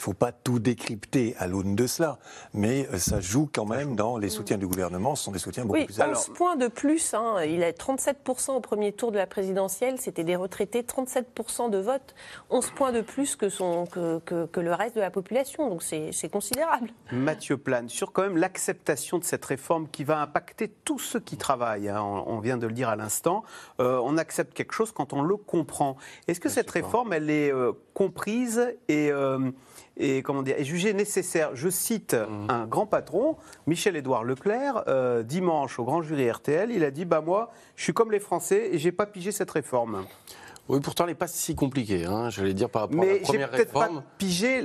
[0.00, 2.18] Il ne faut pas tout décrypter à l'aune de cela,
[2.54, 5.14] mais euh, ça joue quand même dans les soutiens du gouvernement.
[5.14, 6.12] Ce sont des soutiens beaucoup plus élevés.
[6.12, 7.12] 11 points de plus.
[7.12, 7.44] Hein.
[7.44, 10.00] Il a 37% au premier tour de la présidentielle.
[10.00, 12.14] C'était des retraités, 37% de vote.
[12.48, 15.68] 11 points de plus que, son, que, que, le reste de la population.
[15.68, 16.88] Donc c'est considérable.
[17.12, 21.36] Mathieu Plane, sur quand même l'acceptation de cette réforme qui va impacter tous ceux qui
[21.36, 21.90] travaillent.
[21.90, 22.02] Hein.
[22.02, 23.44] On, vient de le dire à l'instant.
[23.80, 25.98] Euh, on accepte quelque chose quand on le comprend.
[26.26, 29.10] Est-ce que cette réforme, elle est euh, comprise et
[30.00, 31.50] et comment dire, est jugé nécessaire.
[31.54, 32.50] Je cite mmh.
[32.50, 33.36] un grand patron,
[33.66, 37.92] Michel-Édouard Leclerc, euh, dimanche au grand jury RTL, il a dit bah moi, je suis
[37.92, 40.04] comme les Français et j'ai pas pigé cette réforme.
[40.68, 43.50] Oui, pourtant, elle n'est pas si compliquée, hein, j'allais dire, par rapport à la première
[43.50, 43.50] réforme.
[43.50, 44.62] Mais peut-être pas pigé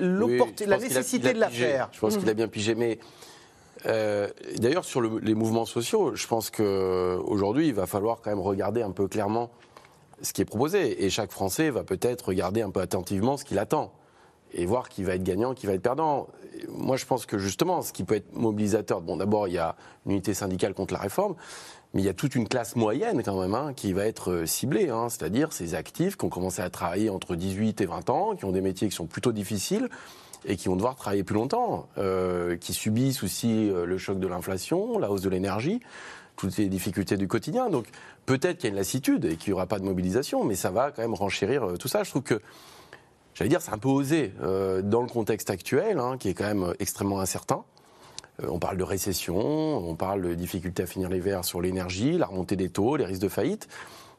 [0.67, 1.89] la nécessité de la faire.
[1.91, 2.99] Je pense qu'il a bien pigé, mais
[3.87, 8.83] euh, d'ailleurs, sur les mouvements sociaux, je pense qu'aujourd'hui, il va falloir quand même regarder
[8.83, 9.51] un peu clairement
[10.21, 11.03] ce qui est proposé.
[11.03, 13.91] Et chaque Français va peut-être regarder un peu attentivement ce qu'il attend
[14.53, 16.27] et voir qui va être gagnant, qui va être perdant.
[16.69, 19.75] Moi, je pense que justement, ce qui peut être mobilisateur, bon, d'abord, il y a
[20.05, 21.35] l'unité syndicale contre la réforme,
[21.93, 24.45] mais il y a toute une classe moyenne quand même hein, qui va être euh,
[24.45, 28.35] ciblée, hein, c'est-à-dire ces actifs qui ont commencé à travailler entre 18 et 20 ans,
[28.35, 29.89] qui ont des métiers qui sont plutôt difficiles
[30.45, 34.27] et qui vont devoir travailler plus longtemps, euh, qui subissent aussi euh, le choc de
[34.27, 35.79] l'inflation, la hausse de l'énergie,
[36.35, 37.69] toutes les difficultés du quotidien.
[37.69, 37.85] Donc
[38.25, 40.71] peut-être qu'il y a une lassitude et qu'il n'y aura pas de mobilisation, mais ça
[40.71, 42.03] va quand même renchérir tout ça.
[42.03, 42.41] Je trouve que
[43.35, 46.45] j'allais dire, c'est un peu osé euh, dans le contexte actuel, hein, qui est quand
[46.45, 47.63] même euh, extrêmement incertain.
[48.41, 52.25] Euh, on parle de récession, on parle de difficultés à finir l'hiver sur l'énergie, la
[52.25, 53.67] remontée des taux, les risques de faillite.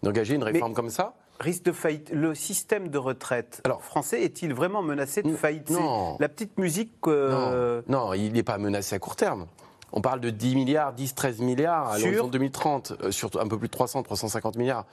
[0.02, 1.14] D'engager une réforme comme ça?
[1.40, 2.10] Risque de faillite.
[2.12, 5.70] Le système de retraite Alors, français est-il vraiment menacé de faillite?
[5.70, 6.16] Non.
[6.20, 6.92] La petite musique.
[7.06, 8.12] Non.
[8.14, 9.46] il n'est pas menacé à court terme.
[9.92, 13.68] On parle de 10 milliards, 10, 13 milliards à l'horizon 2030, sur un peu plus
[13.68, 14.84] de 300, 350 milliards.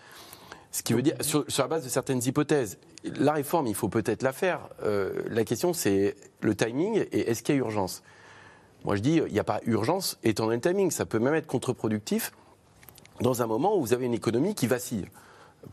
[0.74, 4.24] Ce qui veut dire, sur, la base de certaines hypothèses, la réforme, il faut peut-être
[4.24, 4.68] la faire.
[4.84, 8.02] Euh, la question, c'est le timing et est-ce qu'il y a urgence?
[8.84, 10.90] Moi, je dis, il n'y a pas urgence étant donné le timing.
[10.90, 12.32] Ça peut même être contre-productif
[13.22, 15.06] dans un moment où vous avez une économie qui vacille.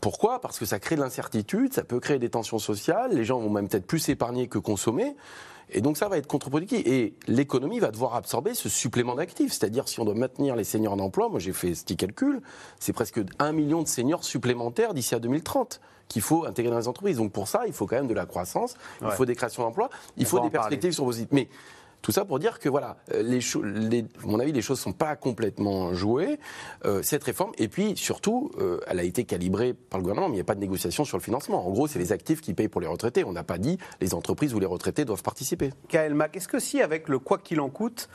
[0.01, 0.39] Pourquoi?
[0.39, 3.49] Parce que ça crée de l'incertitude, ça peut créer des tensions sociales, les gens vont
[3.49, 5.15] même peut-être plus épargner que consommer.
[5.71, 6.85] Et donc ça va être contre-productif.
[6.85, 9.53] Et l'économie va devoir absorber ce supplément d'actifs.
[9.53, 12.41] C'est-à-dire si on doit maintenir les seniors en emploi, moi j'ai fait ce petit calcul,
[12.79, 16.87] c'est presque un million de seniors supplémentaires d'ici à 2030 qu'il faut intégrer dans les
[16.89, 17.17] entreprises.
[17.17, 19.89] Donc pour ça, il faut quand même de la croissance, il faut des créations d'emplois,
[20.17, 21.31] il faut des perspectives sur vos sites.
[21.31, 21.47] Mais
[22.01, 23.39] tout ça pour dire que voilà, euh,
[24.23, 26.39] à mon avis, les choses ne sont pas complètement jouées.
[26.85, 30.33] Euh, cette réforme, et puis surtout, euh, elle a été calibrée par le gouvernement, mais
[30.33, 31.65] il n'y a pas de négociation sur le financement.
[31.65, 33.23] En gros, c'est les actifs qui payent pour les retraités.
[33.23, 35.71] On n'a pas dit les entreprises ou les retraités doivent participer.
[35.89, 38.09] Kael Mac, est-ce que si avec le quoi qu'il en coûte,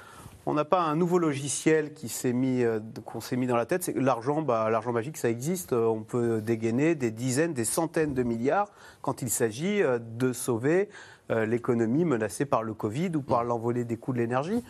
[0.48, 2.62] on n'a pas un nouveau logiciel qui s'est mis,
[3.04, 3.82] qu'on s'est mis dans la tête.
[3.82, 5.72] C'est l'argent, bah, l'argent magique, ça existe.
[5.72, 8.70] On peut dégainer des dizaines, des centaines de milliards
[9.02, 10.88] quand il s'agit de sauver
[11.30, 13.48] l'économie menacée par le Covid ou par mm.
[13.48, 14.62] l'envolée des coûts de l'énergie.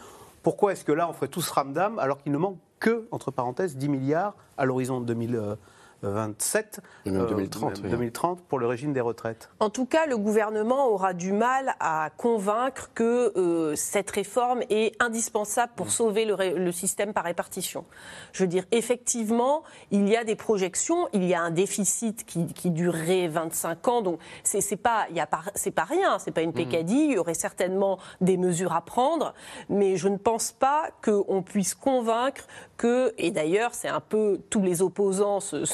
[0.42, 3.76] Pourquoi est-ce que là, on ferait tous ramdam alors qu'il ne manque que, entre parenthèses,
[3.76, 5.56] 10 milliards à l'horizon 2000
[6.02, 9.50] 27, 2030, 2030 pour le régime des retraites.
[9.60, 15.00] En tout cas, le gouvernement aura du mal à convaincre que euh, cette réforme est
[15.02, 15.90] indispensable pour mm.
[15.90, 17.84] sauver le, système par répartition.
[18.32, 22.70] Je veux dire, effectivement, il y a des projections, il y a un déficit qui,
[22.70, 26.42] durerait 25 ans, donc c'est pas, il y a pas, c'est pas rien, c'est pas
[26.42, 26.54] une mm.
[26.54, 27.04] pécadille.
[27.06, 29.34] Il y aurait certainement des mesures à prendre,
[29.68, 34.62] mais je ne pense pas qu'on puisse convaincre que, et d'ailleurs, c'est un peu tous
[34.62, 35.64] les opposants se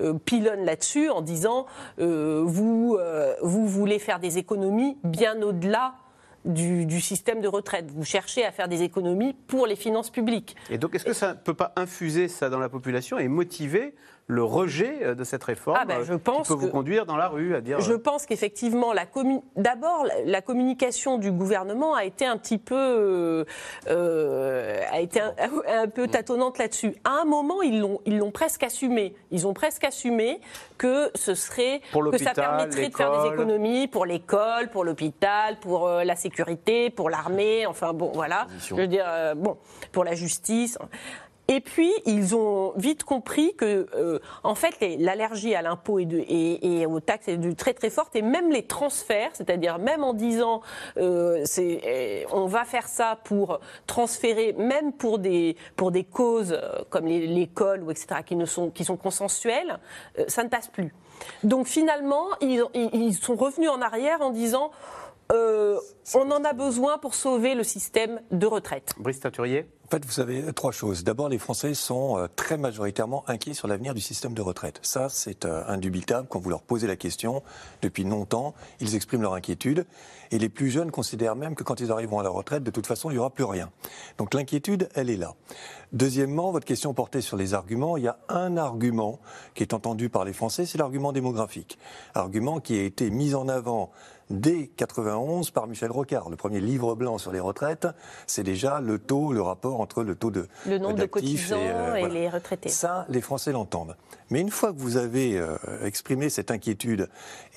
[0.00, 1.66] euh, pilonne là-dessus en disant
[1.98, 5.94] euh, vous, euh, vous voulez faire des économies bien au-delà
[6.44, 7.90] du, système de retraite.
[7.90, 10.56] Vous cherchez à faire des économies pour les finances publiques.
[10.70, 13.94] Et donc, est-ce que ça ne peut pas infuser ça dans la population et motiver
[14.26, 17.16] le rejet euh, de cette réforme ah ben, je pense qui peut vous conduire dans
[17.16, 17.80] la rue à dire.
[17.80, 18.92] Je euh, pense qu'effectivement,
[19.56, 23.44] d'abord, la communication du gouvernement a été un petit peu,
[23.88, 26.94] euh, a été un, peu tâtonnante là-dessus.
[27.04, 29.14] À un moment, ils l'ont, ils l'ont presque assumé.
[29.30, 30.40] Ils ont presque assumé
[30.78, 35.88] que ce serait, que ça permettrait de faire des économies pour l'école, pour l'hôpital, pour
[35.88, 37.66] la sécurité, pour l'armée.
[37.66, 38.46] Enfin bon, voilà.
[38.58, 39.06] Je veux dire,
[39.36, 39.56] bon,
[39.92, 40.78] pour la justice.
[41.48, 47.00] Et puis, ils ont vite compris que, euh, en fait, l'allergie à l'impôt et, aux
[47.00, 50.62] taxes est très très forte, et même les transferts, c'est-à-dire même en disant,
[50.98, 56.58] euh, euh, on va faire ça pour transférer, même pour des pour des causes
[56.90, 58.20] comme l'école ou etc.
[58.24, 59.78] qui ne sont qui sont consensuelles,
[60.28, 60.94] ça ne passe plus.
[61.42, 64.70] Donc finalement, ils, ils sont revenus en arrière en disant
[65.30, 65.78] euh,
[66.14, 68.94] on en a besoin pour sauver le système de retraite.
[68.98, 71.04] Brice Taturier En fait, vous savez trois choses.
[71.04, 74.78] D'abord, les Français sont euh, très majoritairement inquiets sur l'avenir du système de retraite.
[74.82, 76.26] Ça, c'est euh, indubitable.
[76.28, 77.42] Quand vous leur posez la question,
[77.80, 79.86] depuis longtemps, ils expriment leur inquiétude.
[80.32, 82.86] Et les plus jeunes considèrent même que quand ils arriveront à la retraite, de toute
[82.86, 83.70] façon, il n'y aura plus rien.
[84.18, 85.34] Donc l'inquiétude, elle est là.
[85.92, 87.96] Deuxièmement, votre question portait sur les arguments.
[87.96, 89.20] Il y a un argument
[89.54, 91.78] qui est entendu par les Français, c'est l'argument démographique.
[92.14, 93.90] Argument qui a été mis en avant
[94.32, 96.30] dès 91 par Michel Rocard.
[96.30, 97.86] Le premier livre blanc sur les retraites,
[98.26, 102.04] c'est déjà le taux, le rapport entre le taux de le nombre de cotisants et,
[102.04, 102.68] euh, les retraités.
[102.68, 103.96] Ça, les Français l'entendent.
[104.30, 107.08] Mais une fois que vous avez euh, exprimé cette inquiétude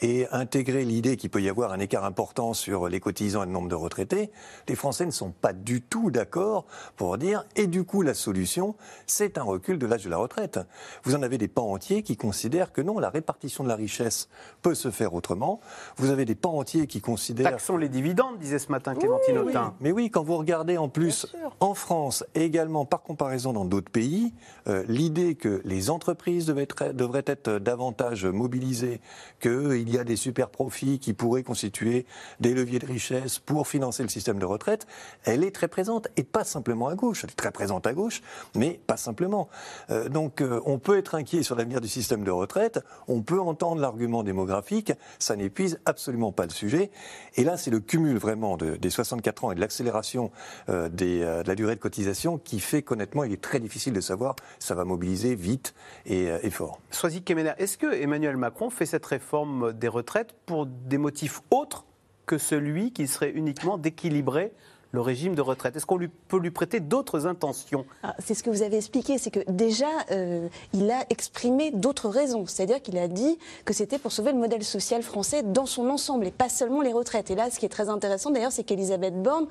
[0.01, 3.51] et intégré l'idée qu'il peut y avoir un écart important sur les cotisants et le
[3.51, 4.29] nombre de retraités,
[4.67, 6.65] les Français ne sont pas du tout d'accord
[6.97, 8.75] pour dire et du coup la solution,
[9.07, 10.59] c'est un recul de l'âge de la retraite.
[11.03, 14.27] Vous en avez des pans entiers qui considèrent que non, la répartition de la richesse
[14.61, 15.61] peut se faire autrement.
[15.95, 17.51] Vous avez des pans entiers qui considèrent...
[17.51, 19.75] Taxons les dividendes, disait ce matin Clémentine Autain.
[19.81, 21.27] Mais oui, quand vous regardez en plus
[21.59, 24.33] en France et également par comparaison dans d'autres pays,
[24.67, 28.99] euh, l'idée que les entreprises devaient devrait être davantage mobilisé,
[29.39, 32.07] qu'il y a des super profits qui pourraient constituer
[32.39, 34.87] des leviers de richesse pour financer le système de retraite,
[35.23, 37.23] elle est très présente, et pas simplement à gauche.
[37.23, 38.23] Elle est très présente à gauche,
[38.55, 39.49] mais pas simplement.
[39.91, 43.39] Euh, donc euh, on peut être inquiet sur l'avenir du système de retraite, on peut
[43.39, 46.89] entendre l'argument démographique, ça n'épuise absolument pas le sujet.
[47.35, 50.31] Et là, c'est le cumul vraiment des 64 ans et de l'accélération
[50.69, 54.35] euh, de la durée de cotisation qui fait qu'honnêtement, il est très difficile de savoir
[54.59, 56.79] ça va mobiliser vite et, et fort.
[56.91, 61.85] Soisy Kemener, est-ce que Emmanuel Macron fait cette réforme des retraites pour des motifs autres
[62.25, 64.51] que celui qui serait uniquement d'équilibrer
[64.95, 67.85] le régime de retraite Est-ce qu'on peut lui prêter d'autres intentions?
[68.01, 72.09] Ah, C'est ce que vous avez expliqué, c'est que déjà, euh, il a exprimé d'autres
[72.09, 72.47] raisons.
[72.47, 76.25] C'est-à-dire qu'il a dit que c'était pour sauver le modèle social français dans son ensemble
[76.25, 77.29] et pas seulement les retraites.
[77.29, 79.47] Et là, ce qui est très intéressant d'ailleurs, c'est qu'Elisabeth Borne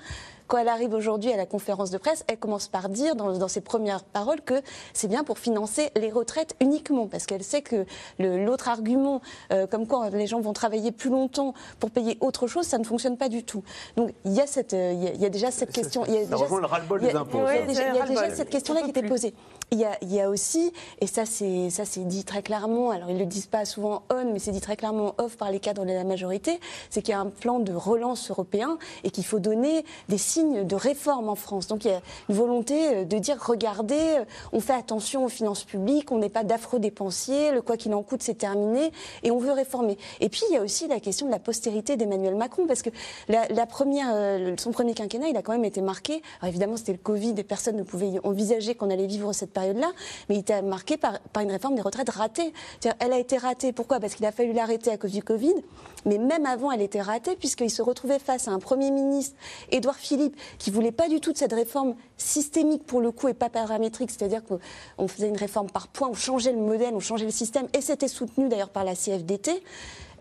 [0.46, 3.60] quand elle arrive aujourd'hui à la conférence de presse, elle commence par dire dans, ses
[3.60, 4.60] premières paroles que
[4.92, 7.86] c'est bien pour financer les retraites uniquement, parce qu'elle sait que
[8.18, 9.20] l'autre argument,
[9.52, 12.84] euh, comme quoi les gens vont travailler plus longtemps pour payer autre chose, ça ne
[12.84, 13.62] fonctionne pas du tout.
[13.96, 16.04] Donc il y a, cette, euh, il y a, déjà cette question.
[16.06, 16.36] Il y a déjà,
[18.34, 19.34] cette question-là qui était posée.
[19.70, 23.64] Il y, a, aussi, et ça c'est dit très clairement, alors ils le disent pas
[23.64, 27.02] souvent on, mais c'est dit très clairement off par les cadres de la majorité, c'est
[27.02, 30.76] qu'il y a un plan de relance européen et qu'il faut donner des signe de
[30.76, 31.66] réforme en France.
[31.66, 35.28] Donc il y a une volonté euh, de dire regardez, euh, on fait attention aux
[35.28, 39.30] finances publiques, on n'est pas d'affreux dépensiers, le quoi qu'il en coûte c'est terminé et
[39.30, 39.98] on veut réformer.
[40.20, 42.90] Et puis il y a aussi la question de la postérité d'Emmanuel Macron parce que
[43.28, 46.22] la, première, euh, son premier quinquennat il a quand même été marqué.
[46.40, 49.92] Alors évidemment c'était le Covid et personne ne pouvait envisager qu'on allait vivre cette période-là,
[50.28, 52.52] mais il était marqué par, une réforme des retraites ratée.
[52.98, 53.72] Elle a été ratée.
[53.72, 54.00] Pourquoi?
[54.00, 55.54] Parce qu'il a fallu l'arrêter à cause du Covid,
[56.04, 59.36] mais même avant elle était ratée puisqu'il se retrouvait face à un premier ministre,
[59.70, 63.34] Édouard Philippe qui voulait pas du tout de cette réforme systémique pour le coup et
[63.34, 67.24] pas paramétrique, c'est-à-dire qu'on faisait une réforme par points, on changeait le modèle, on changeait
[67.24, 69.62] le système, et c'était soutenu d'ailleurs par la CFDT.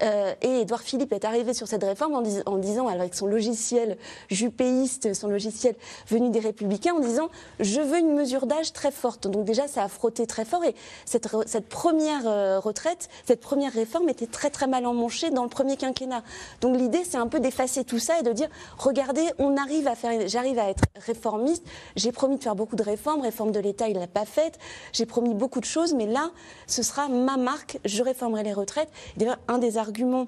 [0.01, 3.97] Euh, et Édouard Philippe est arrivé sur cette réforme en, disant, avec son logiciel
[4.29, 5.75] jupéiste, son logiciel
[6.07, 7.29] venu des Républicains, en disant
[7.59, 9.27] je veux une mesure d'âge très forte.
[9.27, 10.63] Donc déjà, ça a frotté très fort.
[10.63, 10.75] Et
[11.05, 11.27] cette,
[11.69, 16.23] première euh, retraite, cette première réforme était très très mal emmanchée dans le premier quinquennat.
[16.61, 19.95] Donc l'idée, c'est un peu d'effacer tout ça et de dire regardez, on arrive à
[19.95, 21.63] faire, j'arrive à être réformiste.
[21.95, 23.21] J'ai promis de faire beaucoup de réformes.
[23.21, 24.59] Réforme de l'État, il l'a pas faite.
[24.91, 26.31] J'ai promis beaucoup de choses, mais là,
[26.67, 27.79] ce sera ma marque.
[27.85, 28.89] Je réformerai les retraites.
[29.17, 30.27] D'ailleurs, un des argument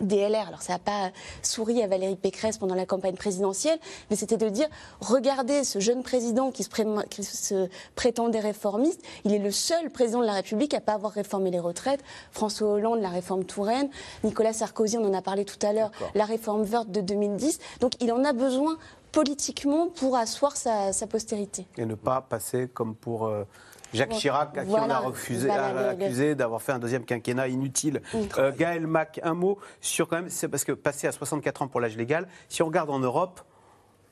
[0.00, 0.46] des LR.
[0.48, 1.10] Alors ça n'a pas
[1.42, 3.78] souri à Valérie Pécresse pendant la campagne présidentielle,
[4.10, 4.68] mais c'était de dire,
[5.00, 10.34] regardez ce jeune président qui se, prétendait réformiste, il est le seul président de la
[10.34, 12.02] République à ne pas avoir réformé les retraites.
[12.30, 13.90] François Hollande, la réforme Touraine,
[14.24, 17.58] Nicolas Sarkozy, on en a parlé tout à l'heure, la réforme verte de 2010.
[17.80, 18.76] Donc il en a besoin
[19.12, 21.66] politiquement pour asseoir sa, postérité.
[21.76, 23.26] Et ne pas passer comme pour...
[23.26, 23.44] Euh,
[23.94, 28.02] Jacques Chirac, à qui on a refusé, accusé d'avoir fait un deuxième quinquennat inutile.
[28.38, 31.68] Euh, Gaël Mac, un mot sur quand même, c'est parce que passer à 64 ans
[31.68, 33.40] pour l'âge légal, si on regarde en Europe,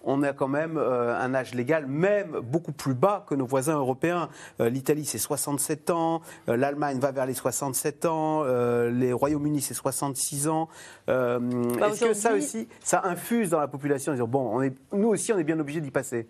[0.09, 3.77] on a quand même euh, un âge légal même beaucoup plus bas que nos voisins
[3.77, 4.29] européens.
[4.61, 10.49] Euh, L'Italie, c'est 67 ans, l'Allemagne va vers les 67 ans, les Royaumes-Unis, c'est 66
[10.49, 10.69] ans.
[11.07, 11.39] Bah,
[11.91, 15.39] Est-ce que ça aussi, ça infuse dans la population, bon, on est, nous aussi, on
[15.39, 16.29] est bien obligé d'y passer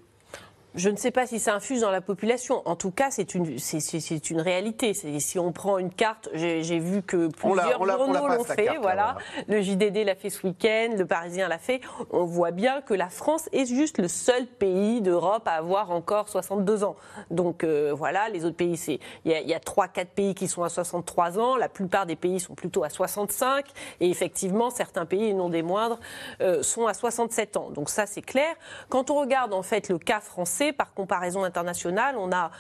[0.77, 2.63] je ne sais pas si ça infuse dans la population.
[2.67, 4.93] En tout cas, c'est une, c'est, une réalité.
[4.95, 8.77] si on prend une carte, j'ai, vu que plusieurs journaux l'ont fait.
[8.81, 9.17] voilà.
[9.49, 11.81] Le JDD l'a fait ce week-end, le Parisien l'a fait.
[12.11, 16.29] On voit bien que la France est juste le seul pays d'Europe à avoir encore
[16.29, 16.97] 62 ans.
[17.31, 20.69] Donc euh, voilà, les autres pays, c'est il y a, 3-4 pays qui sont à
[20.69, 21.57] 63 ans.
[21.57, 23.65] La plupart des pays sont plutôt à 65.
[24.01, 25.99] Et effectivement, certains pays, et non des moindres,
[26.43, 27.71] euh, sont à 67 ans.
[27.71, 28.55] Donc ça, c'est clair.
[28.91, 32.51] Quand on regarde en fait le cas français, par comparaison internationale, on a,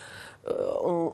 [0.49, 0.53] euh,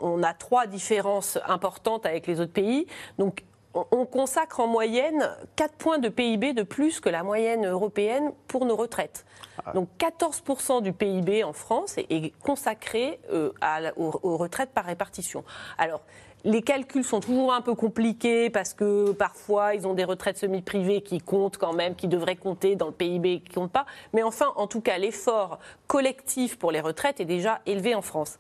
[0.01, 2.87] on, a trois différences importantes avec les autres pays.
[3.19, 8.33] Donc, on consacre en moyenne 4 points de PIB de plus que la moyenne européenne
[8.47, 9.25] pour nos retraites.
[9.65, 9.73] Ah.
[9.73, 13.51] Donc 14% du PIB en France est consacré euh,
[13.97, 15.45] aux, retraites par répartition.
[15.79, 16.03] Alors,
[16.45, 21.03] les calculs sont toujours un peu compliqués parce que parfois ils ont des retraites semi-privées
[21.03, 23.87] qui comptent quand même, qui devraient compter dans le PIB qui ne comptent pas.
[24.13, 28.39] Mais enfin, en tout cas, l'effort collectif pour les retraites est déjà élevé en France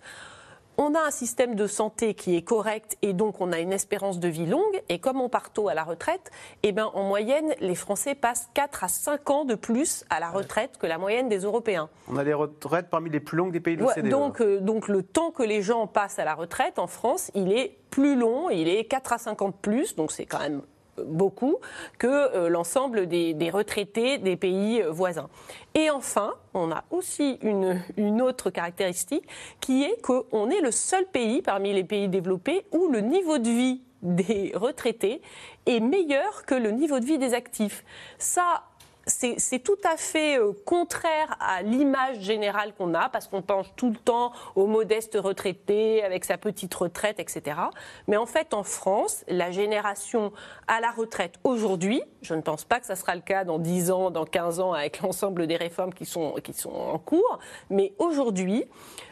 [0.78, 4.18] on a un système de santé qui est correct et donc on a une espérance
[4.18, 4.82] de vie longue.
[4.88, 6.30] Et comme on part tôt à la retraite,
[6.62, 10.30] eh ben, en moyenne, les Français passent 4 à 5 ans de plus à la
[10.30, 11.88] retraite que la moyenne des Européens.
[12.08, 14.08] On a des retraites parmi les plus longues des pays de l'OCDE.
[14.08, 17.52] donc, euh, donc le temps que les gens passent à la retraite en France, il
[17.52, 20.62] est plus long, il est 4 à 5 ans de plus, donc c'est quand même
[20.98, 21.56] beaucoup
[21.98, 25.28] que euh, l'ensemble des, retraités des pays voisins.
[25.74, 29.26] Et enfin, on a aussi une, autre caractéristique
[29.60, 33.48] qui est qu'on est le seul pays parmi les pays développés où le niveau de
[33.48, 35.22] vie des retraités
[35.66, 37.84] est meilleur que le niveau de vie des actifs.
[39.06, 43.90] C'est tout à fait euh, contraire à l'image générale qu'on a, parce qu'on pense tout
[43.90, 47.56] le temps au modeste retraité avec sa petite retraite, etc.
[48.06, 50.32] Mais en fait, en France, la génération
[50.68, 53.90] à la retraite aujourd'hui, je ne pense pas que ça sera le cas dans 10
[53.90, 57.38] ans, dans 15 ans, avec l'ensemble des réformes qui sont, qui sont en cours,
[57.70, 58.64] mais aujourd'hui,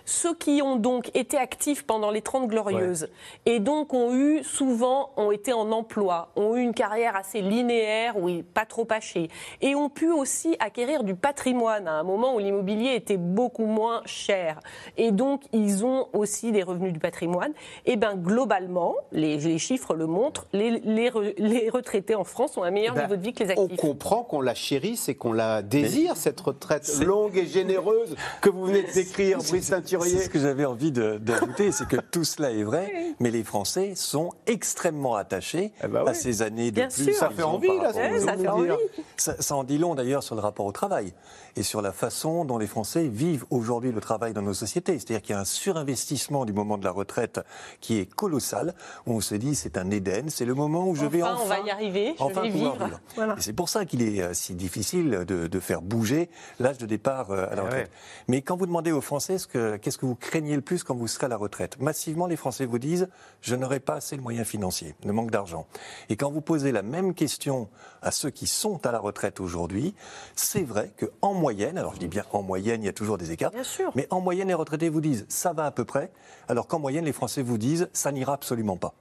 [0.05, 3.09] ceux qui ont donc été actifs pendant les 30 glorieuses
[3.47, 8.17] et donc ont eu souvent ont été en emploi, ont eu une carrière assez linéaire,
[8.17, 9.29] oui, pas trop hachée,
[9.61, 14.03] et ont pu aussi acquérir du patrimoine à un moment où l'immobilier était beaucoup moins
[14.05, 14.61] cher.
[14.97, 17.53] Et donc ils ont aussi des revenus du patrimoine.
[17.87, 22.95] Et bien globalement, les, chiffres le montrent, les, les, retraités en France ont un meilleur
[22.95, 23.69] eh ben, niveau de vie que les actifs.
[23.73, 28.51] On comprend qu'on la chérisse et qu'on la désire, cette retraite longue et généreuse que
[28.51, 30.03] vous venez de décrire, Brice Ceinture.
[30.05, 33.93] C'est ce que j'avais envie d'ajouter, c'est que tout cela est vrai, mais les Français
[33.95, 37.13] sont extrêmement attachés eh ben à ces années de plus.
[37.13, 38.71] Ça fait envie, là, ça, fait envie.
[39.17, 41.13] Ça, en dit long d'ailleurs sur le rapport au travail
[41.57, 44.99] et sur la façon dont les Français vivent aujourd'hui le travail dans nos sociétés.
[44.99, 47.41] C'est-à-dire qu'il y a un surinvestissement du moment de la retraite
[47.81, 48.75] qui est colossal,
[49.07, 51.39] où on se dit c'est un Éden, c'est le moment où je vais enfin...
[51.43, 52.89] on va y arriver, je vais vivre.
[53.19, 56.87] Et c'est pour ça qu'il est euh, si difficile de, de faire bouger l'âge de
[56.87, 57.91] départ euh, à la eh retraite.
[58.29, 60.95] Mais quand vous demandez aux Français ce que, qu'est-ce que vous craignez le plus quand
[60.95, 63.09] vous serez à la retraite Massivement, les Français vous disent
[63.41, 65.67] je n'aurai pas assez de moyens financiers, le manque d'argent.
[66.09, 67.69] Et quand vous posez la même question
[68.03, 69.95] à ceux qui sont à la retraite aujourd'hui,
[70.35, 73.33] c'est vrai qu'en moyenne, alors je dis bien en moyenne, il y a toujours des
[73.33, 73.53] écarts,
[73.97, 76.13] mais en moyenne, les retraités vous disent ça va à peu près,
[76.49, 78.95] alors qu'en moyenne, les Français vous disent ça n'ira absolument pas.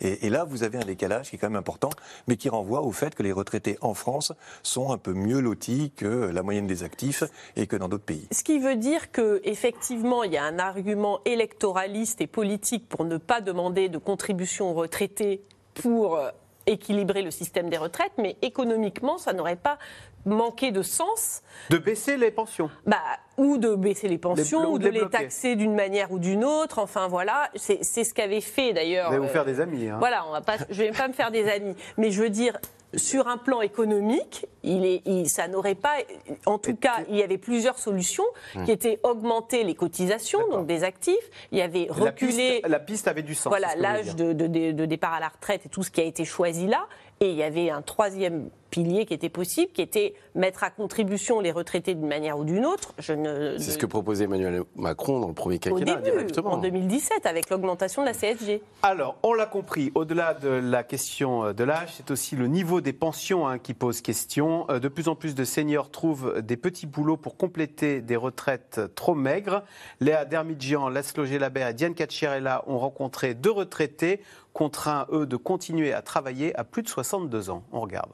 [0.00, 1.88] Et, là, vous avez un décalage qui est quand même important,
[2.28, 4.32] mais qui renvoie au fait que les retraités en France
[4.62, 7.24] sont un peu mieux lotis que la moyenne des actifs
[7.56, 8.28] et que dans d'autres pays.
[8.30, 13.16] Ce qui veut dire qu'effectivement, il y a un argument électoraliste et politique pour ne
[13.16, 15.42] pas demander de contribution aux retraités
[15.74, 16.30] pour euh,
[16.66, 19.78] équilibrer le système des retraites, mais économiquement, ça n'aurait pas
[20.24, 21.42] manqué de sens.
[21.70, 22.98] De baisser les pensions bah,
[23.38, 26.78] Ou de baisser les pensions, ou de les, taxer d'une manière ou d'une autre.
[26.80, 29.08] Enfin, voilà, c'est ce qu'avait fait d'ailleurs.
[29.08, 29.88] Vous allez vous faire des amis.
[29.88, 29.96] Hein.
[29.98, 31.74] Voilà, on va pas, je ne vais pas me faire des amis.
[31.96, 32.58] Mais je veux dire,
[32.96, 35.96] sur un plan économique, il est, ça n'aurait pas.
[36.44, 38.24] En tout cas, il y avait plusieurs solutions
[38.54, 38.64] hmm.
[38.64, 41.14] qui étaient augmenter les cotisations, donc des actifs.
[41.52, 42.62] Il y avait reculer.
[42.66, 43.50] La piste, avait du sens.
[43.50, 46.66] Voilà, l'âge de, de, départ à la retraite et tout ce qui a été choisi
[46.66, 46.86] là.
[47.20, 51.40] Et il y avait un troisième pilier qui était possible, qui était mettre à contribution
[51.40, 52.92] les retraités d'une manière ou d'une autre.
[52.98, 56.52] C'est ce que proposait Emmanuel Macron dans le premier quinquennat, directement.
[56.52, 58.60] En 2017, avec l'augmentation de la CSG.
[58.82, 62.92] Alors, on l'a compris, au-delà de la question de l'âge, c'est aussi le niveau des
[62.92, 64.66] pensions hein, qui pose question.
[64.68, 68.80] Euh, de plus en plus de seniors trouvent des petits boulots pour compléter des retraites
[68.94, 69.62] trop maigres.
[70.00, 74.20] Léa Dermidjian, Laszlo Labert et Diane Cacciarella ont rencontré deux retraités
[74.56, 77.62] contraints, eux, de continuer à travailler à plus de 62 ans.
[77.72, 78.10] On regarde.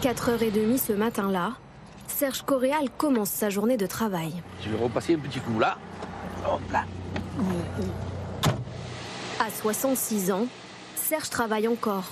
[0.00, 1.54] 4h30 ce matin-là,
[2.06, 4.32] Serge Coréal commence sa journée de travail.
[4.62, 5.78] Je vais repasser un petit coup là.
[6.48, 6.84] Hop là.
[9.40, 10.46] À 66 ans,
[10.94, 12.04] Serge travaille encore.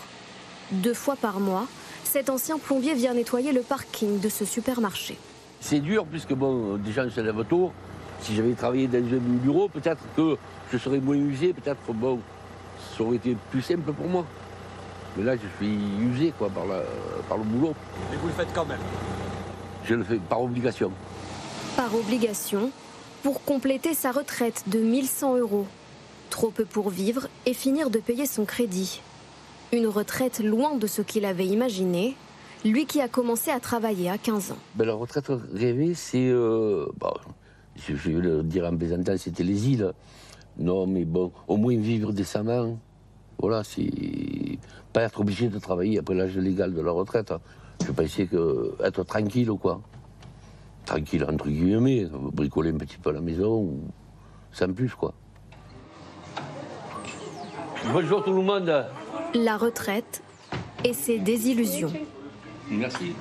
[0.73, 1.67] Deux fois par mois,
[2.03, 5.19] Cet ancien plombier vient nettoyer le parking de ce supermarché.
[5.61, 7.71] C'est dur puisque bon, déjà se lève tôt.
[8.21, 10.37] Si j'avais travaillé dans un bureau, peut-être que
[10.73, 12.19] je serais moins usé, peut-être bon,
[12.97, 14.25] ça aurait été plus simple pour moi.
[15.17, 16.65] Mais là, je suis usé quoi, par,
[17.29, 17.75] par le boulot.
[18.11, 18.81] Mais vous le faites quand même
[19.85, 20.93] Je le fais par obligation.
[21.77, 22.71] Par obligation,
[23.23, 25.67] pour compléter sa retraite de 1100 euros.
[26.31, 29.01] Trop peu pour vivre et finir de payer son crédit.
[29.73, 32.17] Une retraite loin de ce qu'il avait imaginé,
[32.65, 34.59] lui qui a commencé à travailler à 15 ans.
[34.75, 36.29] Ben, la retraite rêvée, c'est.
[36.29, 37.15] Euh, bah,
[37.87, 39.93] je, vais le dire en plaisantant, c'était les îles.
[40.59, 42.79] Non, mais bon, au moins vivre décemment.
[43.39, 43.89] Voilà, c'est.
[44.93, 47.33] Pas être obligé de travailler après l'âge légal de la retraite.
[47.87, 49.81] Je pensais que être tranquille, quoi.
[50.85, 53.71] Tranquille, entre guillemets, bricoler un petit peu à la maison,
[54.51, 55.15] sans plus, quoi.
[57.93, 58.87] Bonjour tout le monde.
[59.35, 60.23] La retraite
[60.85, 61.93] et ses désillusions.
[62.71, 63.15] Merci.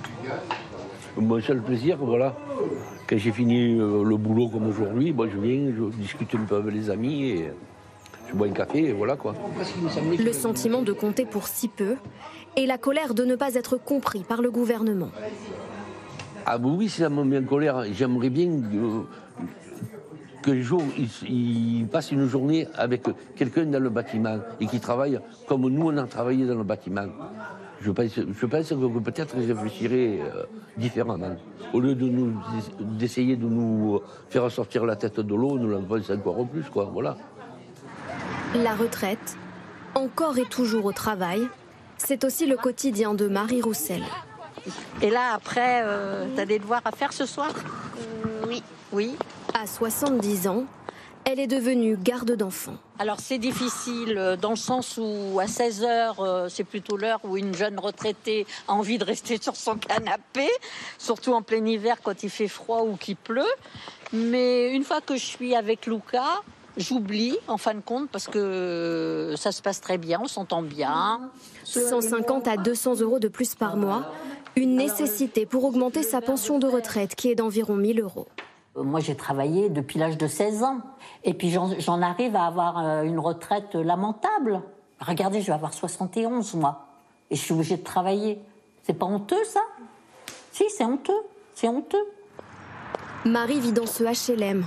[1.18, 2.36] Mon seul plaisir, voilà,
[3.08, 6.74] quand j'ai fini euh, le boulot comme aujourd'hui, je viens, je discute un peu avec
[6.74, 7.52] les amis et
[8.30, 9.34] je bois un café et voilà quoi.
[10.20, 11.96] Le sentiment de compter pour si peu
[12.58, 15.10] et la colère de ne pas être compris par le gouvernement.
[16.46, 17.84] Ah oui, ça me met en colère.
[17.94, 18.50] J'aimerais bien
[20.42, 20.84] que les jours,
[21.28, 23.04] il, passe une journée avec
[23.36, 27.08] quelqu'un dans le bâtiment et qui travaille comme nous on a travaillé dans le bâtiment.
[27.88, 30.44] Je pense, je pense que peut-être je réfléchirais euh,
[30.76, 31.38] différemment.
[31.72, 32.34] Au lieu de nous
[32.80, 36.90] d'essayer de nous faire sortir la tête de l'eau, nous l'enfoncer encore plus, quoi.
[36.92, 37.16] Voilà.
[38.56, 39.38] La retraite,
[39.96, 41.48] encore et toujours au travail,
[41.98, 44.04] c'est aussi le quotidien de Marie Roussel.
[45.02, 47.54] Et là, après, euh, tu as des devoirs à faire ce soir?
[48.50, 48.62] Oui.
[48.92, 49.16] Oui.
[49.54, 50.66] À 70 ans,
[51.30, 52.78] elle est devenue garde d'enfants.
[53.00, 57.20] Alors c'est difficile euh, dans le sens où à 16 heures, euh, c'est plutôt l'heure
[57.26, 60.48] où une jeune retraitée a envie de rester sur son canapé,
[60.98, 63.44] surtout en plein hiver quand il fait froid ou qu'il pleut.
[64.14, 66.24] Mais une fois que je suis avec Luca,
[66.78, 71.30] j'oublie en fin de compte parce que ça se passe très bien, on s'entend bien.
[71.66, 74.14] 150 à 200 euros de plus par mois,
[74.56, 78.28] une nécessité pour augmenter sa pension de retraite qui est d'environ 1000 euros.
[78.78, 80.80] Moi, j'ai travaillé depuis l'âge de 16 ans.
[81.24, 84.62] Et puis, j'en arrive à avoir euh, une retraite lamentable.
[85.00, 86.88] Regardez, je vais avoir 71, moi.
[87.30, 88.40] Et je suis obligée de travailler.
[88.84, 89.62] C'est pas honteux, ça?
[90.52, 91.22] Si, c'est honteux.
[91.54, 92.06] C'est honteux.
[93.26, 94.66] Marie vit dans ce HLM.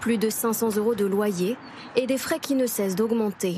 [0.00, 1.56] Plus de 500 euros de loyer
[1.96, 3.56] et des frais qui ne cessent d'augmenter.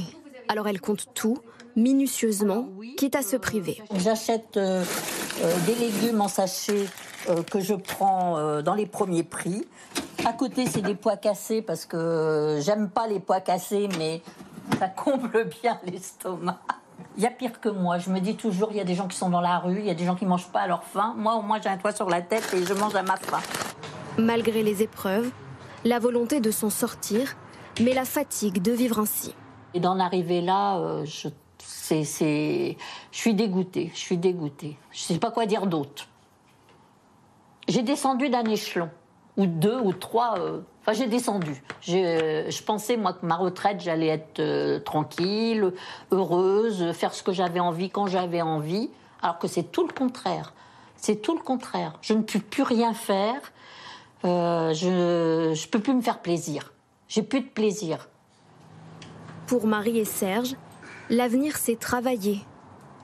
[0.49, 1.39] Alors elle compte tout,
[1.75, 3.83] minutieusement, quitte à se priver.
[3.97, 4.85] J'achète euh,
[5.67, 6.87] des légumes en sachet
[7.29, 9.67] euh, que je prends euh, dans les premiers prix.
[10.25, 14.23] À côté, c'est des pois cassés parce que j'aime pas les pois cassés, mais
[14.79, 16.59] ça comble bien l'estomac.
[17.17, 17.99] Il y a pire que moi.
[17.99, 19.87] Je me dis toujours, il y a des gens qui sont dans la rue, il
[19.87, 21.15] y a des gens qui mangent pas à leur faim.
[21.17, 23.41] Moi, au moins, j'ai un toit sur la tête et je mange à ma faim.
[24.19, 25.31] Malgré les épreuves,
[25.85, 27.35] la volonté de s'en sortir,
[27.81, 29.35] mais la fatigue de vivre ainsi.
[29.75, 31.29] Et d'en arriver là, euh, je,
[31.91, 32.75] je
[33.11, 33.91] suis dégoûtée.
[33.95, 34.77] Je suis dégoûtée.
[34.91, 36.09] Je sais pas quoi dire d'autre.
[37.69, 38.91] J'ai descendu d'un échelon,
[39.37, 40.39] ou deux, ou trois.
[40.39, 41.63] Euh, enfin, j'ai descendu.
[41.89, 45.73] Euh, je pensais, moi, que ma retraite, j'allais être euh, tranquille,
[46.13, 50.53] heureuse, faire ce que j'avais envie quand j'avais envie, alors que c'est tout le contraire.
[50.97, 51.99] C'est tout le contraire.
[52.03, 53.53] Je ne peux plus rien faire.
[54.23, 56.73] je ne peux plus me faire plaisir.
[57.09, 58.09] J'ai plus de plaisir.
[59.47, 60.57] Pour Marie et Serge,
[61.11, 62.41] l'avenir, c'est travailler.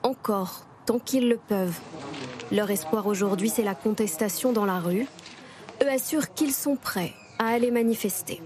[0.03, 1.79] Encore, tant qu'ils le peuvent.
[2.51, 5.07] Leur espoir aujourd'hui, c'est la contestation dans la rue.
[5.81, 8.41] Eux assurent qu'ils sont prêts à aller manifester.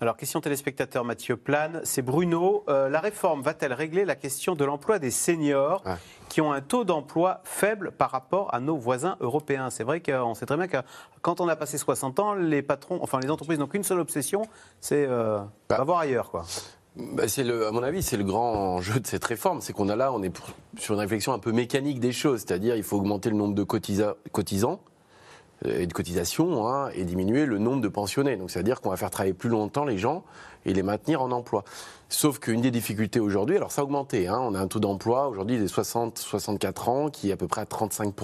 [0.00, 2.64] Alors, question téléspectateur Mathieu Plane, c'est Bruno.
[2.68, 5.84] Euh, la réforme va-t-elle régler la question de l'emploi des seniors
[6.28, 9.70] qui ont un taux d'emploi faible par rapport à nos voisins européens?
[9.70, 10.78] C'est vrai qu'on sait très bien que
[11.20, 14.42] quand on a passé 60 ans, les patrons, enfin les entreprises n'ont qu'une seule obsession,
[14.80, 16.32] c'est euh, bah, voir ailleurs.
[16.32, 16.46] Quoi.
[16.96, 19.96] Bah, le, à mon avis, c'est le grand enjeu de cette réforme, c'est qu'on a
[19.96, 20.32] là, on est
[20.78, 23.62] sur une réflexion un peu mécanique des choses, c'est-à-dire il faut augmenter le nombre de
[23.62, 24.80] cotisants
[25.64, 28.36] euh, et de cotisations hein, et diminuer le nombre de pensionnés.
[28.36, 30.22] Donc c'est-à-dire qu'on va faire travailler plus longtemps les gens
[30.66, 31.64] et les maintenir en emploi.
[32.10, 35.28] Sauf qu'une des difficultés aujourd'hui, alors ça a augmenté, hein, on a un taux d'emploi
[35.28, 38.14] aujourd'hui des 60-64 ans qui est à peu près à 35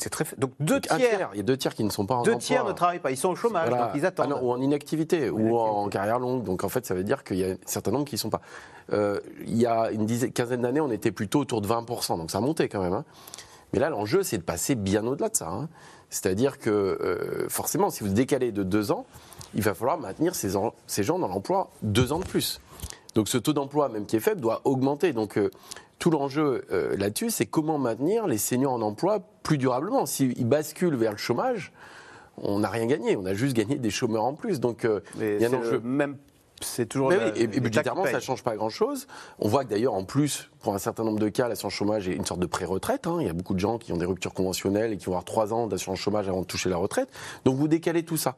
[0.00, 1.30] c'est très Donc deux tiers.
[1.34, 3.10] Il y a deux tiers qui ne sont pas en deux tiers ne travaillent pas.
[3.10, 4.34] Ils sont au chômage, donc ils attendent.
[4.36, 6.42] Ah ou en inactivité, ou en carrière longue.
[6.42, 8.30] Donc en fait, ça veut dire qu'il y a un certain nombre qui ne sont
[8.30, 8.40] pas.
[8.92, 12.16] Euh, il y a une dizaine, quinzaine d'années, on était plutôt autour de 20%.
[12.16, 12.94] Donc ça a monté quand même.
[12.94, 13.04] Hein.
[13.72, 15.48] Mais là, l'enjeu, c'est de passer bien au-delà de ça.
[15.48, 15.68] Hein.
[16.08, 19.06] C'est-à-dire que euh, forcément, si vous décalez de deux ans,
[19.54, 20.52] il va falloir maintenir ces,
[20.86, 22.60] ces gens dans l'emploi deux ans de plus.
[23.14, 25.12] Donc ce taux d'emploi, même qui est faible, doit augmenter.
[25.12, 25.50] Donc euh,
[25.98, 30.06] tout l'enjeu euh, là-dessus, c'est comment maintenir les seniors en emploi plus durablement.
[30.06, 31.72] S'ils basculent vers le chômage,
[32.38, 34.60] on n'a rien gagné, on a juste gagné des chômeurs en plus.
[34.60, 35.80] Donc, euh, il y a un enjeu.
[35.80, 36.16] Même
[36.62, 37.12] c'est toujours.
[37.12, 39.06] et, budgétairement, ça ne change pas grand-chose.
[39.38, 42.12] On voit que d'ailleurs, en plus, pour un certain nombre de cas, l'assurance chômage est
[42.12, 43.06] une sorte de pré-retraite.
[43.06, 43.16] Hein.
[43.20, 45.24] Il y a beaucoup de gens qui ont des ruptures conventionnelles et qui vont avoir
[45.24, 47.08] trois ans d'assurance chômage avant de toucher la retraite.
[47.44, 48.36] Donc vous décalez tout ça.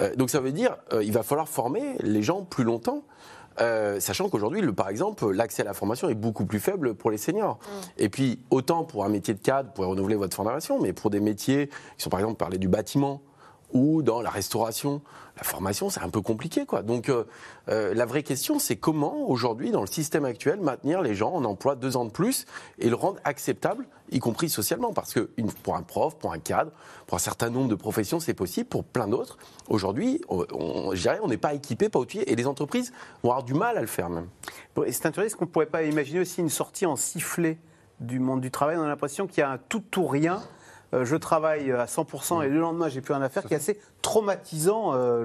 [0.00, 3.02] Euh, donc ça veut dire qu'il euh, va falloir former les gens plus longtemps.
[3.60, 7.18] Euh, sachant qu'aujourd'hui, par exemple, l'accès à la formation est beaucoup plus faible pour les
[7.18, 7.58] seniors.
[7.58, 8.02] Mm.
[8.02, 11.10] Et puis, autant pour un métier de cadre, vous pouvez renouveler votre formation, mais pour
[11.10, 13.22] des métiers qui sont, par exemple, parler du bâtiment,
[13.72, 15.02] ou dans la restauration.
[15.36, 16.82] La formation, c'est un peu compliqué, quoi.
[16.82, 17.24] Donc, euh,
[17.68, 21.44] euh, la vraie question, c'est comment, aujourd'hui, dans le système actuel, maintenir les gens en
[21.44, 22.46] emploi deux ans de plus
[22.78, 24.94] et le rendre acceptable, y compris socialement?
[24.94, 25.28] Parce que
[25.62, 26.70] pour un prof, pour un cadre,
[27.06, 28.66] pour un certain nombre de professions, c'est possible.
[28.66, 29.36] Pour plein d'autres,
[29.68, 32.92] aujourd'hui, on, n'est pas équipé, pas outillé, et les entreprises
[33.22, 34.28] vont avoir du mal à le faire, même.
[34.90, 37.58] C'est intéressant, est-ce qu'on ne pourrait pas imaginer aussi une sortie en sifflet
[38.00, 38.78] du monde du travail?
[38.78, 40.40] On a l'impression qu'il y a un tout ou rien
[40.92, 43.78] je travaille à 100% et le lendemain j'ai plus rien à faire, qui est assez
[44.02, 45.24] traumatisant euh,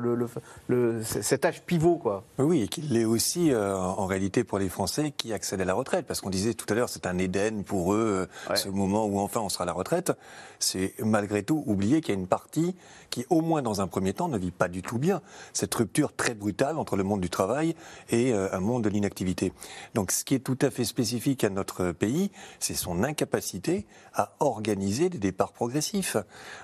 [0.67, 1.97] le, cet âge pivot.
[1.97, 2.23] Quoi.
[2.39, 5.73] Oui, et qu'il l'est aussi euh, en réalité pour les Français qui accèdent à la
[5.73, 9.19] retraite, parce qu'on disait tout à l'heure c'est un Éden pour eux, ce moment où
[9.19, 10.11] enfin on sera à la retraite.
[10.57, 12.75] C'est malgré tout oublier qu'il y a une partie
[13.09, 15.21] qui, au moins dans un premier temps, ne vit pas du tout bien.
[15.53, 17.75] Cette rupture très brutale entre le monde du travail
[18.09, 19.53] et un monde de l'inactivité.
[19.95, 24.33] Donc ce qui est tout à fait spécifique à notre pays, c'est son incapacité à
[24.39, 26.17] organiser des départs progressif,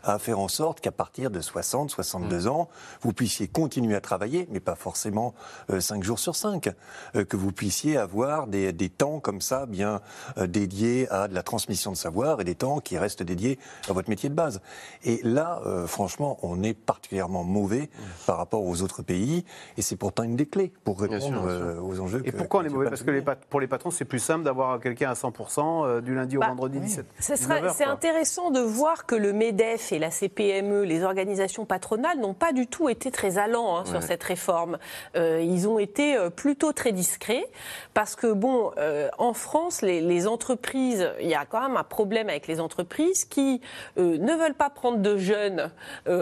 [0.03, 2.47] à faire en sorte qu'à partir de 60, 62 mm.
[2.47, 2.69] ans,
[3.01, 5.33] vous puissiez continuer à travailler, mais pas forcément
[5.69, 6.69] 5 euh, jours sur 5,
[7.15, 10.01] euh, que vous puissiez avoir des, temps comme ça bien
[10.37, 13.59] euh, dédiés à de la transmission de savoir et des temps qui restent dédiés
[13.89, 14.61] à votre métier de base.
[15.03, 18.25] Et là, franchement, on est particulièrement mauvais mm.
[18.25, 19.45] par rapport aux autres pays,
[19.77, 22.21] et c'est pourtant une des clés pour répondre aux enjeux.
[22.25, 22.89] Et pourquoi on est mauvais?
[22.89, 26.37] Parce que les pour les patrons, c'est plus simple d'avoir quelqu'un à 100% du lundi
[26.37, 27.05] au bah, vendredi 17.
[27.19, 32.51] C'est intéressant de voir que le MEDEF et la CPME, les organisations patronales, n'ont pas
[32.53, 34.77] du tout été très allants hein, sur cette réforme.
[35.15, 37.47] Euh, ils ont été euh, plutôt très discrets
[37.95, 42.29] parce que, bon, euh, en France, les, entreprises, il y a quand même un problème
[42.29, 43.61] avec les entreprises qui
[43.97, 45.71] ne veulent pas prendre de jeunes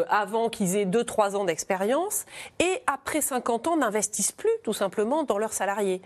[0.09, 2.25] avant qu'ils aient 2-3 ans d'expérience
[2.59, 6.01] et après 50 ans n'investissent plus tout simplement dans leurs salariés.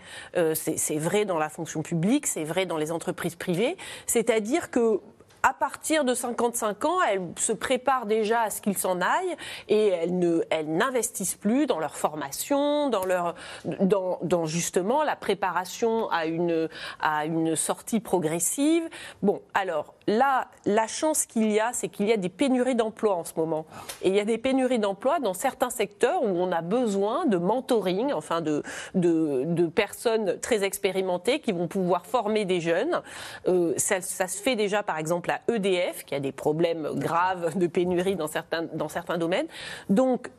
[0.54, 3.76] c'est vrai dans la fonction publique, c'est vrai dans les entreprises privées.
[4.06, 5.00] C'est-à-dire que
[5.42, 9.36] à partir de 55 ans, elles se préparent déjà à ce qu'ils s'en aillent
[9.68, 13.34] et elles ne, elles n'investissent plus dans leur formation, dans leur,
[13.64, 16.68] dans, justement la préparation à une,
[17.00, 18.88] à une sortie progressive.
[19.22, 23.14] Bon, alors là, la chance qu'il y a, c'est qu'il y a des pénuries d'emplois
[23.14, 23.66] en ce moment.
[24.02, 27.38] Et il y a des pénuries d'emplois dans certains secteurs où on a besoin de
[27.38, 28.62] mentoring, enfin de,
[28.94, 33.00] de, personnes très expérimentées qui vont pouvoir former des jeunes.
[33.46, 37.66] Euh, ça se fait déjà, par exemple, la EDF, qui a des problèmes graves de
[37.66, 39.46] pénurie dans certains, dans certains domaines.
[39.88, 40.30] Donc,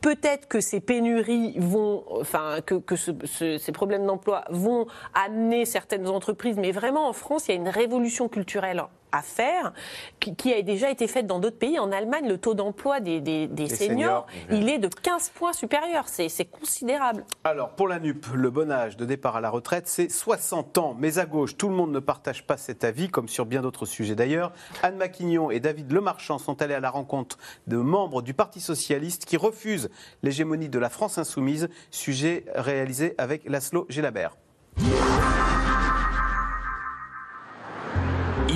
[0.00, 6.56] Peut-être que ces pénuries vont, enfin, que, que ces problèmes d'emploi vont amener certaines entreprises,
[6.56, 9.72] mais vraiment en France, il y a une révolution culturelle à faire,
[10.20, 11.78] qui, a déjà été faite dans d'autres pays.
[11.78, 16.06] En Allemagne, le taux d'emploi des, seniors, il est de 15 points supérieur.
[16.08, 17.24] C'est considérable.
[17.44, 20.96] Alors, pour la NUP, le bon âge de départ à la retraite, c'est 60 ans.
[20.98, 23.86] Mais à gauche, tout le monde ne partage pas cet avis, comme sur bien d'autres
[23.86, 24.52] sujets d'ailleurs.
[24.82, 29.24] Anne Maquignon et David Lemarchand sont allés à la rencontre de membres du Parti Socialiste
[29.24, 29.90] qui refusent
[30.22, 34.36] l'hégémonie de la France insoumise, sujet réalisé avec Laszlo Gelabert.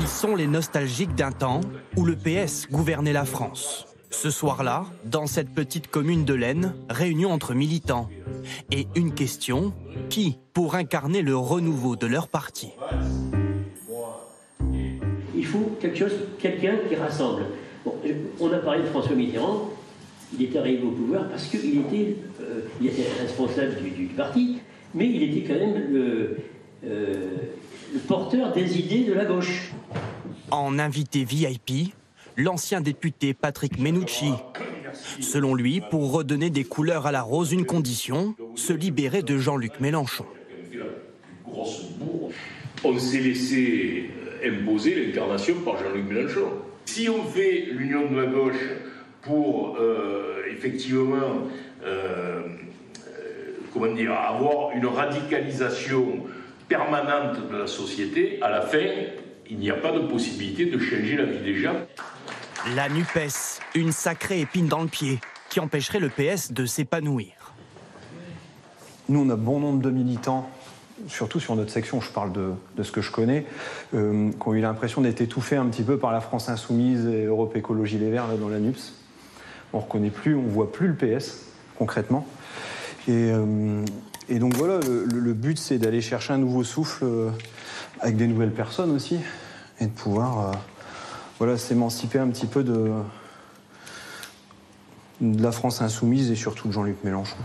[0.03, 1.61] Ils sont les nostalgiques d'un temps
[1.97, 3.87] où le PS gouvernait la France.
[4.11, 8.09] Ce soir-là, dans cette petite commune de l'Aisne, réunion entre militants.
[8.73, 9.73] Et une question,
[10.11, 12.71] qui pour incarner le renouveau de leur parti?
[15.37, 17.45] Il faut quelque chose, quelqu'un qui rassemble.
[18.41, 19.71] on a parlé de François Mitterrand,
[20.37, 22.63] il était arrivé au pouvoir parce qu'il était, euh,
[23.21, 24.59] responsable du, parti,
[24.97, 26.39] mais il était quand même le,
[26.85, 27.37] euh,
[27.93, 29.73] le porteur des idées de la gauche.
[30.51, 31.95] En invité VIP,
[32.37, 34.33] l'ancien député Patrick Menucci.
[35.21, 39.81] Selon lui, pour redonner des couleurs à la rose, une condition, se libérer de Jean-Luc
[39.81, 40.27] Mélenchon.
[42.85, 44.11] On s'est laissé
[44.45, 46.49] imposer l'incarnation par Jean-Luc Mélenchon.
[46.85, 48.57] Si on fait l'union de la gauche
[49.23, 51.47] pour euh, effectivement
[51.85, 52.43] euh,
[53.73, 56.25] comment dire, avoir une radicalisation
[56.73, 58.87] permanente de la société, à la fin,
[59.51, 61.75] il n'y a pas de possibilité de changer la vie des gens.
[62.75, 65.21] La NUPES, une sacrée épine dans le pied
[65.51, 67.33] qui empêcherait le PS de s'épanouir.
[69.11, 70.49] Nous, on a bon nombre de militants
[71.09, 73.45] surtout sur notre section, je parle de, ce que je connais,
[73.93, 77.25] euh, qui ont eu l'impression d'être étouffés un petit peu par la France Insoumise et
[77.25, 78.95] Europe Écologie Les Verts là, dans la NUPS.
[79.73, 81.47] On ne reconnaît plus, on ne voit plus le PS
[81.77, 82.27] concrètement.
[83.09, 83.85] Et, euh,
[84.39, 87.31] donc voilà, le, but c'est d'aller chercher un nouveau souffle euh,
[88.01, 89.19] avec des nouvelles personnes aussi
[89.81, 90.53] et de pouvoir
[91.39, 92.93] voilà, s'émanciper un petit peu de,
[95.21, 97.37] de la France insoumise et surtout de Jean-Luc Mélenchon.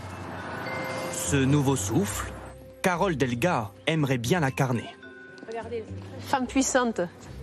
[1.11, 2.31] Ce nouveau souffle,
[2.81, 4.85] Carole Delga aimerait bien l'incarner.
[5.47, 5.83] Regardez,
[6.19, 7.01] femme puissante,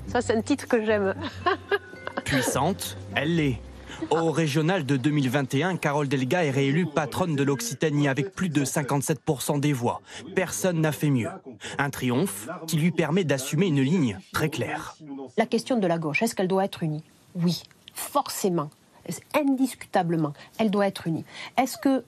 [0.09, 1.15] ça c'est un titre que j'aime.
[2.25, 3.61] Puissante, elle l'est.
[4.11, 9.61] Au régional de 2021, Carole Delga est réélue patronne de l'Occitanie avec plus de 57%
[9.61, 10.01] des voix.
[10.35, 11.31] Personne n'a fait mieux.
[11.79, 14.97] Un triomphe qui lui permet d'assumer une ligne très claire.
[15.37, 17.03] La question de la gauche, est-ce qu'elle doit être unie?
[17.35, 17.63] Oui,
[17.95, 18.71] forcément,
[19.35, 21.25] indiscutablement, elle doit être unie.
[21.57, 22.05] Est-ce que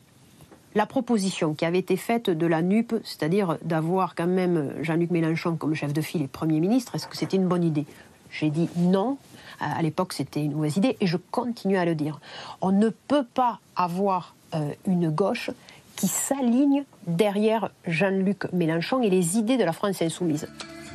[0.74, 5.56] la proposition qui avait été faite de la NUP, c'est-à-dire d'avoir quand même Jean-Luc Mélenchon
[5.56, 7.86] comme chef de file et Premier ministre, est-ce que c'était une bonne idée?
[8.30, 9.16] J'ai dit non.
[9.60, 12.20] À l'époque, c'était une mauvaise idée et je continue à le dire.
[12.60, 15.50] On ne peut pas avoir euh, une gauche
[15.96, 20.46] qui s'aligne derrière Jean-Luc Mélenchon et les idées de la France insoumise.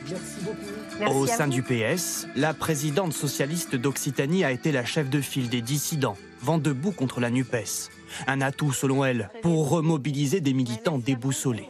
[0.10, 5.50] Merci Au sein du PS, la présidente socialiste d'Occitanie a été la chef de file
[5.50, 7.90] des dissidents, vent debout contre la NUPES.
[8.28, 11.70] Un atout, selon elle, pour remobiliser des militants déboussolés.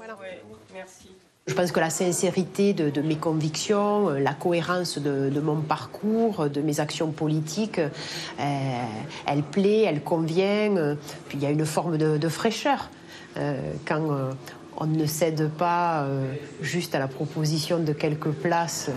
[1.51, 6.61] Je pense que la sincérité de, mes convictions, euh, la cohérence de, mon parcours, de
[6.61, 8.83] mes actions politiques, euh,
[9.25, 10.77] elle plaît, elle convient.
[10.77, 10.95] Euh,
[11.27, 12.89] puis il y a une forme de, fraîcheur.
[13.85, 14.01] quand
[14.77, 16.07] on ne cède pas
[16.61, 18.89] juste à la proposition de quelques places.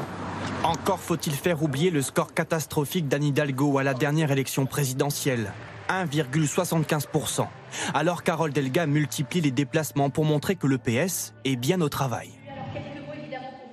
[0.63, 5.53] Encore faut-il faire oublier le score catastrophique d'Anne Hidalgo à la dernière élection présidentielle.
[5.89, 7.47] 1,75%.
[7.93, 12.31] Alors Carole Delga multiplie les déplacements pour montrer que le PS est bien au travail.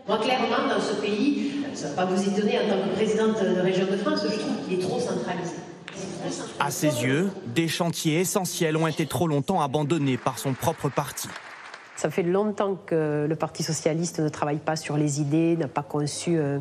[0.08, 3.42] Moi, clairement, dans ce pays, ça ne va pas vous étonner, en tant que présidente
[3.42, 5.56] de région de France, je trouve qu'il est trop centralisé.
[6.60, 11.28] À ses yeux, des chantiers essentiels ont été trop longtemps abandonnés par son propre parti.
[12.02, 15.84] Ça fait longtemps que le Parti socialiste ne travaille pas sur les idées, n'a pas
[15.84, 16.58] conçu euh,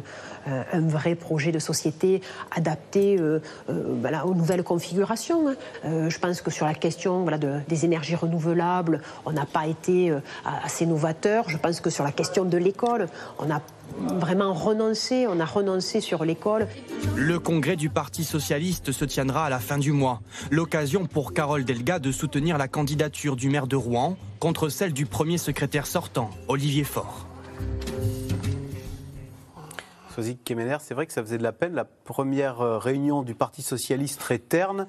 [0.47, 2.20] euh, un vrai projet de société
[2.55, 5.49] adapté euh, aux nouvelles configurations.
[5.49, 6.11] Hein.
[6.11, 7.24] je pense que sur la question
[7.66, 10.12] des énergies renouvelables, on n'a pas été
[10.62, 11.49] assez novateur.
[11.49, 13.62] Je pense que sur la question de l'école, on a
[13.99, 16.66] vraiment renoncé, on a renoncé sur l'école.
[17.16, 20.20] Le congrès du Parti socialiste se tiendra à la fin du mois.
[20.51, 25.07] L'occasion pour Carole Delga de soutenir la candidature du maire de Rouen contre celle du
[25.07, 27.26] premier secrétaire sortant, Olivier Faure.
[30.14, 31.74] Sozik Kemener, c'est vrai que ça faisait de la peine.
[31.74, 34.86] La première euh, réunion du Parti socialiste très terne,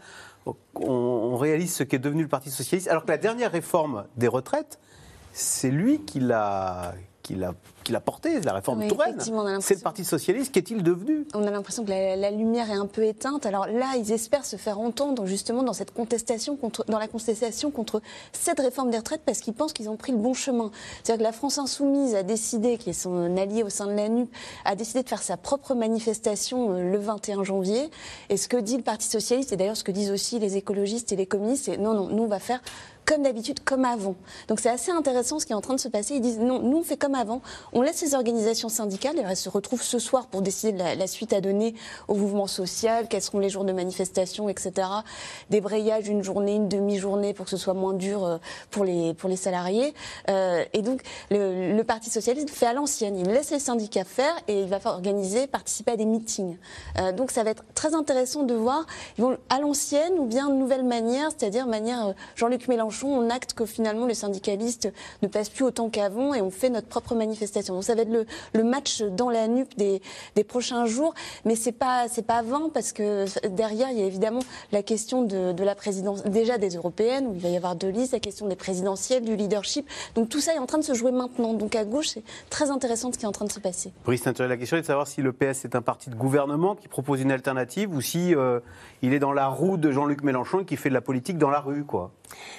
[0.76, 4.80] on réalise ce qu'est devenu le Parti socialiste, alors que la dernière réforme des retraites,
[5.34, 9.20] c'est lui qui l'a qu'il a, porté, la réforme Touraine.
[9.62, 13.04] C'est le Parti Socialiste, qu'est-il devenu On a l'impression que la, lumière est un peu
[13.04, 13.46] éteinte.
[13.46, 17.72] Alors là, ils espèrent se faire entendre justement dans cette contestation, contre, dans la contestation
[17.72, 18.02] contre
[18.34, 20.72] cette réforme des retraites parce qu'ils pensent qu'ils ont pris le bon chemin.
[21.04, 24.10] C'est-à-dire que la France Insoumise a décidé, qui est son allié au sein de la
[24.10, 24.30] NUP,
[24.66, 27.90] a décidé de faire sa propre manifestation euh, le 21 janvier.
[28.30, 31.12] Et ce que dit le Parti Socialiste, et d'ailleurs ce que disent aussi les écologistes
[31.12, 32.62] et les communistes, c'est non, non, nous on va faire
[33.12, 34.16] comme d'habitude, comme avant.
[34.48, 36.16] Donc c'est assez intéressant ce qui est en train de se passer.
[36.16, 37.42] Ils disent non, nous on fait comme avant,
[37.74, 41.34] on laisse les organisations syndicales, elles se retrouvent ce soir pour décider de la, suite
[41.34, 41.76] à donner
[42.08, 44.88] au mouvement social, quels seront les jours de manifestation, etc.
[45.50, 48.38] Débrayage, une journée, une demi-journée pour que ce soit moins dur euh,
[48.70, 49.94] pour les, pour les salariés.
[50.30, 54.62] Euh, et donc le, Parti socialiste fait à l'ancienne, il laisse les syndicats faire et
[54.62, 56.56] il va organiser, participer à des meetings.
[56.98, 58.86] Euh, donc ça va être très intéressant de voir,
[59.18, 63.54] ils vont à l'ancienne ou bien de nouvelle manière, c'est-à-dire manière Jean-Luc Mélenchon on acte
[63.54, 64.92] que finalement les syndicalistes
[65.22, 67.74] ne passent plus autant qu'avant et on fait notre propre manifestation.
[67.74, 70.02] Donc ça va être le, match dans la nuque des,
[70.48, 71.14] prochains jours,
[71.46, 74.42] mais c'est pas c'est pas avant parce que derrière il y a évidemment
[74.72, 78.14] la question de, la présidence déjà des européennes où il va y avoir deux listes,
[78.14, 79.88] la question des présidentielles, du leadership.
[80.16, 81.54] Donc tout ça est en train de se jouer maintenant.
[81.54, 83.92] Donc à gauche c'est très intéressant ce qui est en train de se passer.
[84.04, 86.88] Brice la question est de savoir si le PS est un parti de gouvernement qui
[86.88, 88.60] propose une alternative ou si euh,
[89.02, 91.50] il est dans la roue de Jean-Luc Mélenchon et qui fait de la politique dans
[91.50, 92.12] la rue, quoi.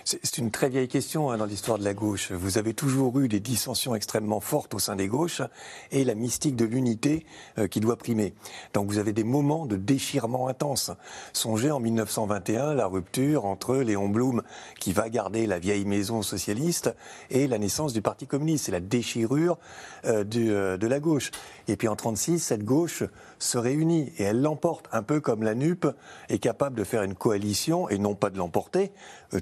[0.04, 2.32] C'est une très vieille question hein, dans l'histoire de la gauche.
[2.32, 5.42] Vous avez toujours eu des dissensions extrêmement fortes au sein des gauches
[5.90, 7.24] et la mystique de l'unité
[7.58, 8.34] euh, qui doit primer.
[8.74, 10.90] Donc vous avez des moments de déchirement intense.
[11.32, 14.42] Songez en 1921 la rupture entre Léon Blum
[14.80, 16.94] qui va garder la vieille maison socialiste
[17.30, 18.66] et la naissance du Parti communiste.
[18.66, 19.58] C'est la déchirure
[20.04, 21.30] euh, euh, de la gauche.
[21.68, 23.04] Et puis en 36, cette gauche
[23.38, 25.86] se réunit et elle l'emporte, un peu comme la NUP
[26.28, 28.92] est capable de faire une coalition et non pas de l'emporter,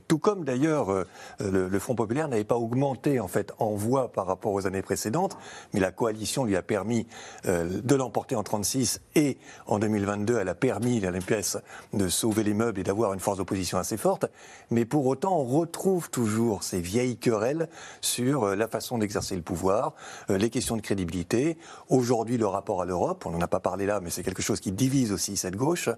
[0.06, 1.04] tout comme d'ailleurs euh,
[1.40, 5.36] le, Front populaire n'avait pas augmenté en fait en voix par rapport aux années précédentes,
[5.72, 7.06] mais la coalition lui a permis
[7.46, 11.58] euh, de l'emporter en 36 et en 2022, elle a permis à l'MPS
[11.94, 14.26] de sauver les meubles et d'avoir une force d'opposition assez forte.
[14.70, 17.68] Mais pour autant, on retrouve toujours ces vieilles querelles
[18.00, 19.94] sur euh, la façon d'exercer le pouvoir,
[20.28, 21.56] les questions de crédibilité.
[21.88, 24.60] Aujourd'hui, le rapport à l'Europe, on n'en a pas parlé là, mais c'est quelque chose
[24.60, 25.88] qui divise aussi cette gauche.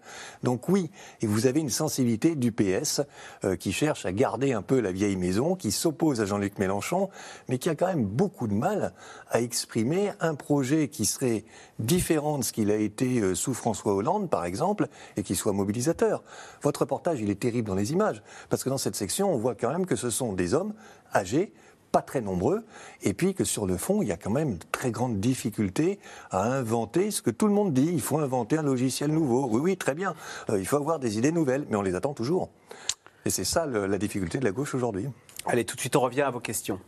[0.42, 3.02] Donc oui, et vous avez une sensibilité du PS
[3.58, 7.10] qui cherche à garder un peu la vieille maison, qui s'oppose à Jean-Luc Mélenchon,
[7.48, 8.92] mais qui a quand même beaucoup de mal
[9.30, 11.44] à exprimer un projet qui serait
[11.78, 15.52] différent de ce qu'il a été euh, sous François Hollande, par exemple, et qui soit
[15.52, 16.22] mobilisateur.
[16.62, 19.54] Votre reportage, il est terrible dans les images, parce que dans cette section, on voit
[19.54, 20.74] quand même que ce sont des hommes
[21.14, 21.52] âgés,
[21.92, 22.64] pas très nombreux,
[23.02, 25.98] et puis que sur le fond, il y a quand même de très grandes difficultés
[26.30, 27.90] à inventer ce que tout le monde dit.
[27.92, 29.46] Il faut inventer un logiciel nouveau.
[29.50, 30.14] Oui, oui, très bien.
[30.48, 32.48] Euh, il faut avoir des idées nouvelles, mais on les attend toujours.
[33.24, 35.06] Et c'est ça le, la difficulté de la gauche aujourd'hui.
[35.46, 36.80] Allez, tout de suite, on revient à vos questions.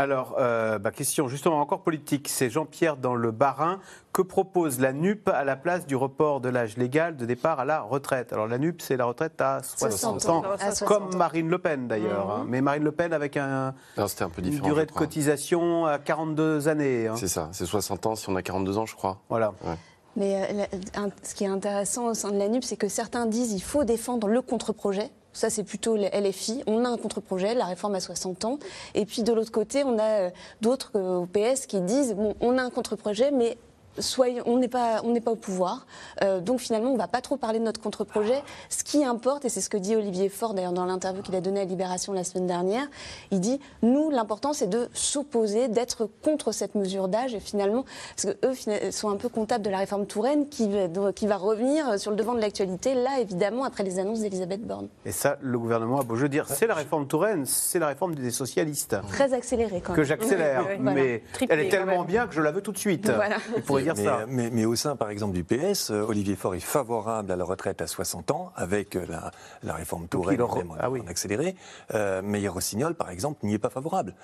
[0.00, 2.26] Alors, euh, bah, question justement encore politique.
[2.28, 3.80] C'est Jean-Pierre dans le Barin.
[4.12, 7.66] Que propose la NUP à la place du report de l'âge légal de départ à
[7.66, 8.32] la retraite?
[8.32, 10.42] Alors, la NUP, c'est la retraite à 60, ans,
[10.86, 12.26] comme Marine Le Pen d'ailleurs.
[12.26, 12.32] Mhm.
[12.32, 12.46] Hein.
[12.48, 17.06] Mais Marine Le Pen avec un, un peu une durée de cotisation à 42 années.
[17.06, 17.14] Hein.
[17.16, 19.18] C'est ça, c'est 60 ans si on a 42 ans, je crois.
[19.28, 19.52] Voilà.
[20.16, 23.50] Mais euh, ce qui est intéressant au sein de la NUP, c'est que certains disent
[23.50, 25.10] qu'il faut défendre le contre-projet.
[25.32, 26.64] Ça, c'est plutôt les LFI.
[26.66, 28.58] On a un contre-projet, la réforme à 60 ans.
[28.94, 30.30] Et puis, de l'autre côté, on a euh,
[30.60, 33.56] d'autres euh, au PS qui disent bon, on a un contre-projet, mais
[34.46, 35.86] on n'est pas, on n'est pas au pouvoir.
[36.22, 38.42] Euh, donc finalement, on ne va pas trop parler de notre contre-projet.
[38.68, 41.40] Ce qui importe, et c'est ce que dit Olivier Faure d'ailleurs dans l'interview qu'il a
[41.40, 42.86] donnée à Libération la semaine dernière,
[43.30, 47.34] il dit nous, l'important c'est de s'opposer, d'être contre cette mesure d'âge.
[47.34, 47.84] Et finalement,
[48.16, 50.68] parce que eux sont un peu comptables de la réforme Touraine qui,
[51.14, 54.88] qui va revenir sur le devant de l'actualité, là évidemment après les annonces d'Elisabeth Borne.
[55.04, 58.14] Et ça, le gouvernement a beau jeu dire, c'est la réforme Touraine, c'est la réforme
[58.14, 58.96] des socialistes.
[59.08, 59.96] Très accélérée quand même.
[59.96, 63.10] Que j'accélère, mais elle est tellement bien que je la veux tout de suite.
[63.10, 63.36] Voilà
[64.28, 67.80] mais, au sein, par exemple, du PS, euh, Olivier Faure est favorable à la retraite
[67.80, 69.06] à 60 ans, avec euh,
[69.62, 70.40] la, réforme Touraine
[70.78, 71.00] ah oui.
[71.00, 71.54] en accéléré.
[71.94, 74.14] Euh, mais Rossignol, par exemple, n'y est pas favorable.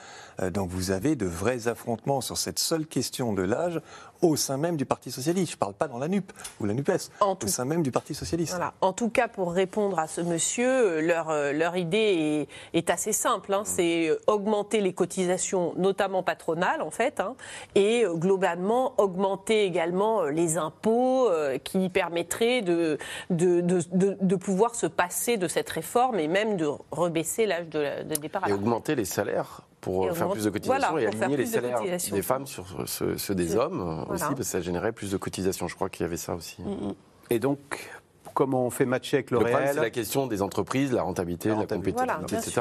[0.40, 3.80] Euh, donc vous avez de vrais affrontements sur cette seule question de l'âge
[4.22, 5.52] au sein même du Parti Socialiste.
[5.52, 8.14] Je ne parle pas dans la NUP ou la NUPES, au sein même du Parti
[8.14, 8.54] Socialiste.
[8.54, 8.74] Voilà.
[8.80, 13.52] En tout cas, pour répondre à ce monsieur, leur, leur idée est, est assez simple.
[13.52, 13.62] Hein.
[13.64, 17.34] C'est augmenter les cotisations, notamment patronales, en fait, hein,
[17.74, 22.98] et globalement augmenter également euh, les impôts euh, qui permettraient de
[23.30, 28.02] de, de, de, pouvoir se passer de cette réforme et même de rebaisser l'âge de,
[28.20, 31.81] départ à Et augmenter les salaires pour faire plus de cotisations et aligner les salaires
[31.83, 35.68] des femmes sur ceux, des hommes aussi, parce que ça générait plus de cotisations.
[35.68, 36.62] Je crois qu'il y avait ça aussi.
[36.62, 36.95] Mm, mm.
[37.31, 37.91] Et donc,
[38.37, 39.70] comment on fait matcher avec le, le réel.
[39.72, 42.61] C'est la question des entreprises, la rentabilité, la, compétitivité, etc.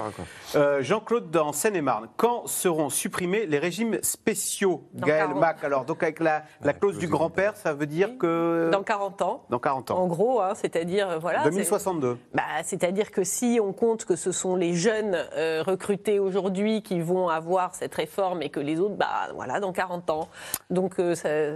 [0.55, 4.87] Euh, Jean-Claude dans Seine-et-Marne, quand seront supprimés les régimes spéciaux?
[4.95, 8.69] Gaël Mac, alors donc avec la, la clause du grand-père, ça veut dire que...
[8.71, 9.45] Dans 40 ans.
[9.49, 9.97] Dans 40 ans.
[9.97, 11.09] En gros, hein, c'est-à-dire...
[11.09, 12.17] Euh, voilà, 2062.
[12.33, 17.01] Bah, c'est-à-dire que si on compte que ce sont les jeunes euh, recrutés aujourd'hui qui
[17.01, 20.29] vont avoir cette réforme et que les autres, bah voilà, dans 40 ans.
[20.69, 21.01] Donc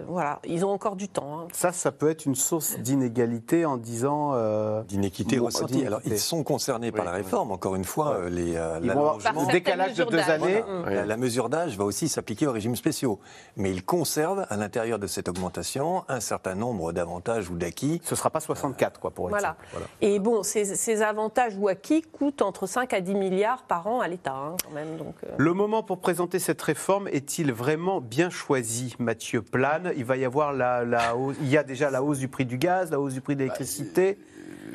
[0.08, 1.40] voilà, ils ont encore du temps.
[1.40, 1.48] Hein.
[1.54, 5.86] Ça, ça peut être une source d'inégalité en disant euh, d'inéquité ressentie.
[5.86, 8.16] Alors, ils sont concernés par la réforme, encore une fois.
[8.16, 10.64] Euh, les, euh, le décalage de deux années.
[10.86, 13.20] La, mesure d'âge va aussi s'appliquer aux régimes spéciaux.
[13.58, 18.02] Mais ils conservent, à l'intérieur de cette augmentation, un certain nombre d'avantages ou d'acquis.
[18.04, 19.56] Ce ne sera pas 64, quoi, pour voilà.
[19.72, 19.88] Voilà.
[20.02, 24.08] Et bon, ces, avantages ou acquis coûtent entre 5 à 10 milliards par an à
[24.08, 24.98] l'État, hein, quand même.
[24.98, 29.94] Donc, Le moment pour présenter cette réforme est-il vraiment bien choisi, Mathieu Plane?
[29.98, 32.46] Il va y avoir la, la hausse, il y a déjà la hausse du prix
[32.46, 33.99] du gaz, la hausse du prix de l'électricité.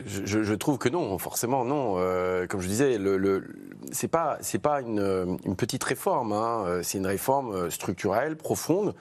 [0.06, 1.94] Je, trouve que non, forcément non.
[1.98, 3.44] Euh, comme je disais, le, le
[3.92, 4.38] c'est pas
[4.80, 6.32] une, petite réforme.
[6.32, 6.80] Hein.
[6.82, 8.94] C'est une réforme structurelle, profonde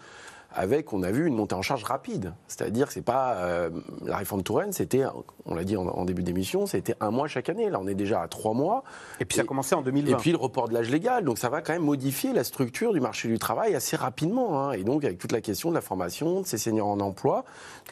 [0.55, 2.33] avec, on a vu, une montée en charge rapide.
[2.47, 3.69] C'est-à-dire que c'est pas euh,
[4.05, 5.03] la réforme Touraine, c'était,
[5.45, 7.69] on l'a dit en, début d'émission, c'était un mois chaque année.
[7.69, 8.83] Là, on est déjà à trois mois.
[9.19, 10.11] Et puis ça a commencé en 2020.
[10.11, 12.93] Et puis le report de l'âge légal, donc ça va quand même modifier la structure
[12.93, 14.61] du marché du travail assez rapidement.
[14.61, 14.71] Hein.
[14.73, 17.45] Et donc avec toute la question de la formation de ces seniors en emploi,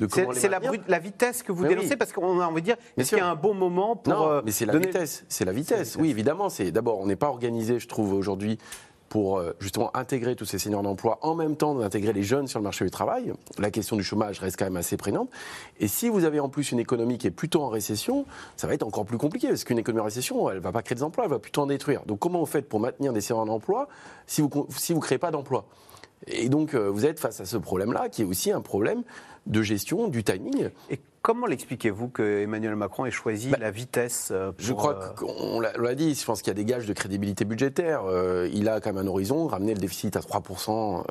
[0.10, 3.18] c'est la, la, vitesse que vous dénoncez parce qu'on a envie de dire, est-ce qu'il
[3.18, 5.26] y a un bon moment pour non, euh, mais c'est la vitesse.
[5.28, 5.98] C'est la vitesse.
[6.00, 6.50] Oui, évidemment.
[6.50, 8.58] C'est d'abord, on n'est pas organisé, je trouve aujourd'hui
[9.12, 12.60] pour euh, justement intégrer tous ces seniors d'emploi, en même temps d'intégrer les jeunes sur
[12.60, 13.34] le marché du travail.
[13.60, 15.30] La question du chômage reste quand même assez prégnante.
[15.82, 18.74] Et si vous avez en plus une économie qui est plutôt en récession, ça va
[18.74, 21.04] être encore plus compliqué, parce qu'une économie en récession, elle ne va pas créer des
[21.04, 22.04] emplois, elle va plutôt en détruire.
[22.06, 23.90] Donc comment vous faites pour maintenir des seniors d'emploi
[24.28, 25.66] si vous ne si vous créez pas d'emplois
[26.28, 29.04] et donc, euh, vous êtes face à ce problème-là, qui est aussi un problème
[29.48, 30.70] de gestion du timing.
[30.90, 35.14] Et Comment l'expliquez-vous que Emmanuel Macron ait choisi bah, la vitesse euh, Je crois euh,
[35.14, 38.06] qu'on l'a dit, je pense qu'il y a des gages de crédibilité budgétaire.
[38.06, 41.06] Euh, il a quand même un horizon, ramener le déficit à 3%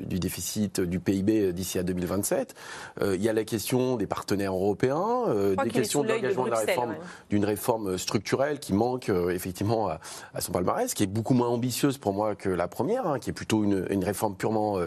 [0.00, 2.54] du déficit du PIB d'ici à 2027.
[3.02, 5.24] il y a la question des partenaires européens,
[5.62, 6.94] des questions d'engagement de, la réforme,
[7.30, 12.12] d'une réforme structurelle qui manque effectivement à, son palmarès, qui est beaucoup moins ambitieuse pour
[12.12, 14.78] moi que la première, hein, qui est plutôt une, une réforme purement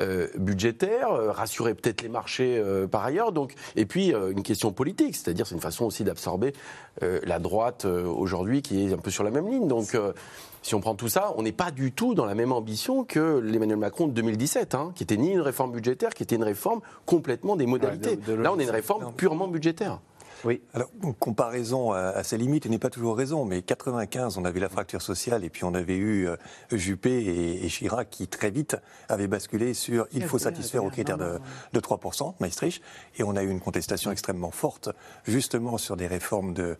[0.00, 3.32] euh, budgétaire, euh, rassurer peut-être les marchés euh, par ailleurs.
[3.32, 6.52] Donc, et puis une question politique, c'est-à-dire c'est une façon aussi d'absorber
[7.00, 9.68] la droite aujourd'hui qui est un peu sur la même ligne.
[9.68, 9.96] Donc
[10.62, 13.38] si on prend tout ça, on n'est pas du tout dans la même ambition que
[13.38, 16.80] l'Emmanuel Macron de 2017, hein, qui était ni une réforme budgétaire, qui était une réforme
[17.06, 18.18] complètement des modalités.
[18.28, 20.00] Là, on est une réforme purement budgétaire.
[20.44, 20.62] Oui.
[20.74, 24.68] Alors, comparaison à, ses limites, il n'est pas toujours raison, mais 95, on avait la
[24.68, 26.36] fracture sociale et puis on avait eu euh,
[26.72, 28.76] Juppé et, Chirac qui très vite
[29.08, 31.38] avaient basculé sur il faut satisfaire aux critères de,
[31.72, 32.82] de 3%, Maastricht,
[33.16, 34.90] et on a eu une contestation extrêmement forte
[35.24, 36.76] justement sur des réformes de,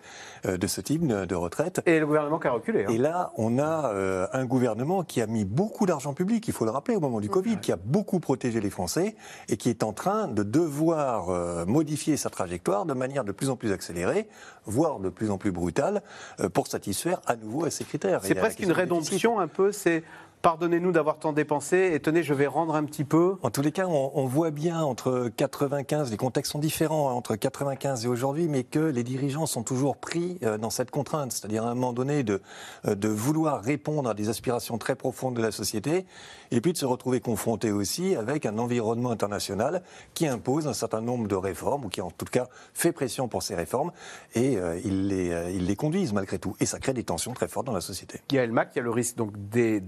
[0.46, 1.80] euh, de ce type de, retraite.
[1.86, 2.84] Et le gouvernement qui a reculé.
[2.84, 2.90] Hein.
[2.90, 6.64] Et là, on a euh, un gouvernement qui a mis beaucoup d'argent public, il faut
[6.64, 9.14] le rappeler, au moment du Covid, qui a beaucoup protégé les Français
[9.48, 13.57] et qui est en train de devoir modifier sa trajectoire de manière de plus en
[13.57, 14.28] plus accélérée,
[14.64, 16.03] voire de plus en plus brutale,
[16.40, 18.20] euh, pour satisfaire à nouveau à ces critères.
[18.22, 20.03] C'est presque une rédemption un peu, c'est
[20.43, 23.36] Pardonnez-nous d'avoir tant dépensé et tenez, je vais rendre un petit peu.
[23.43, 27.36] En tous les cas, on, voit bien entre 95, les contextes sont différents hein, entre
[27.36, 31.66] 95 et aujourd'hui, mais que les dirigeants sont toujours pris euh, dans cette contrainte, c'est-à-dire
[31.66, 32.41] à un moment donné de,
[32.86, 36.07] euh, de vouloir répondre à des aspirations très profondes de la société
[36.51, 39.82] et puis de se retrouver confrontés aussi avec un environnement international
[40.14, 43.43] qui impose un certain nombre de réformes ou qui en tout cas fait pression pour
[43.43, 43.93] ces réformes
[44.34, 46.57] et euh, ils, les, ils les conduisent malgré tout.
[46.61, 48.22] Et ça crée des tensions très fortes dans la société.
[48.30, 49.80] Il y a le MAC, il y a le risque donc des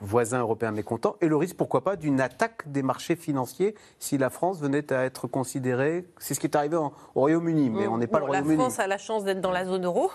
[0.00, 4.30] voisins européens mécontents, et le risque, pourquoi pas, d'une attaque des marchés financiers si la
[4.30, 6.04] France venait à être considérée?
[6.18, 8.56] C'est ce qui est arrivé au Royaume-Uni, mais on n'est pas le Royaume-Uni.
[8.56, 10.10] La France a la chance d'être dans la zone euro,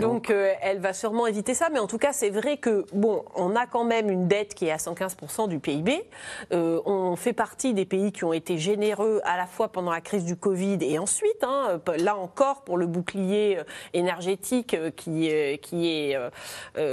[0.00, 1.68] donc euh, elle va sûrement éviter ça.
[1.70, 4.66] Mais en tout cas, c'est vrai que, bon, on a quand même une dette qui
[4.66, 6.08] est à 115% du PIB.
[6.52, 10.00] Euh, on fait partie des pays qui ont été généreux à la fois pendant la
[10.00, 15.30] crise du Covid et ensuite, hein, là encore, pour le bouclier euh, énergétique qui,
[15.62, 16.18] qui est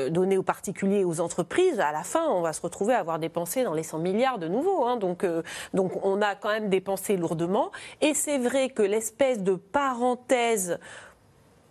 [0.10, 1.80] donné aux particuliers et aux entreprises.
[1.80, 4.47] À la fin, on va se retrouver à avoir dépensé dans les 100 milliards de
[4.47, 4.85] nouveau.
[4.85, 4.97] Hein.
[4.97, 7.71] Donc, euh, donc on a quand même dépensé lourdement.
[8.01, 10.79] Et c'est vrai que l'espèce de parenthèse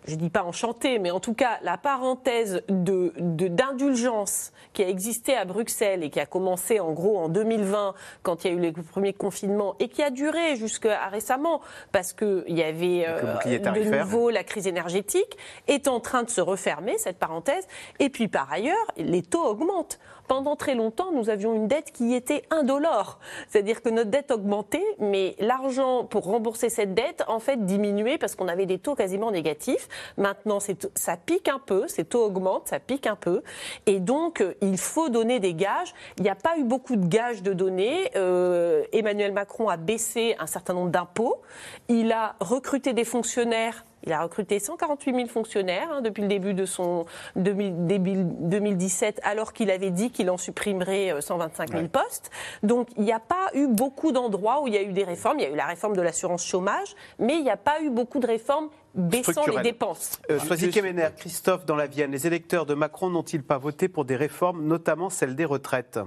[0.07, 4.82] je ne dis pas enchanté, mais en tout cas la parenthèse d'indulgence de, d'indulgence qui
[4.82, 8.55] a existé à Bruxelles et qui a commencé en gros en 2020 quand il y
[8.55, 11.61] a eu les premiers confinements et qui a duré jusqu'à récemment
[11.92, 15.36] parce qu'il y avait euh, de nouveau la crise énergétique,
[15.68, 17.66] est en train de se refermer cette parenthèse.
[17.98, 19.98] Et puis par ailleurs, les taux augmentent
[20.33, 23.18] pendant très longtemps, nous avions une dette qui était indolore.
[23.49, 28.35] C'est-à-dire que notre dette augmentait, mais l'argent pour rembourser cette dette, en fait, diminuait parce
[28.35, 29.91] qu'on avait des taux quasiment négatifs.
[30.16, 30.57] Maintenant,
[30.95, 33.43] ça pique un peu, ces taux augmentent, ça pique un peu.
[33.85, 35.93] Et donc, euh, il faut donner des gages.
[36.16, 38.11] Il n'y a pas eu beaucoup de gages de données.
[38.16, 41.43] Euh, Emmanuel Macron a baissé un certain nombre d'impôts.
[41.91, 46.55] Il a recruté des fonctionnaires il a recruté 148 000 fonctionnaires hein, depuis le début
[46.55, 52.30] de son début 2017, alors qu'il avait dit qu'il en supprimerait 125 euh, 000 postes.
[52.62, 55.38] Donc il n'y a pas eu beaucoup d'endroits où il y a eu des réformes.
[55.38, 57.90] Il y a eu la réforme de l'assurance chômage, mais il n'y a pas eu
[57.90, 60.20] beaucoup de réformes baissant les dépenses.
[60.30, 60.38] Euh,
[60.72, 64.66] Kemener, Christophe, dans la Vienne, les électeurs de Macron n'ont-ils pas voté pour des réformes,
[64.66, 65.98] notamment celle des retraites?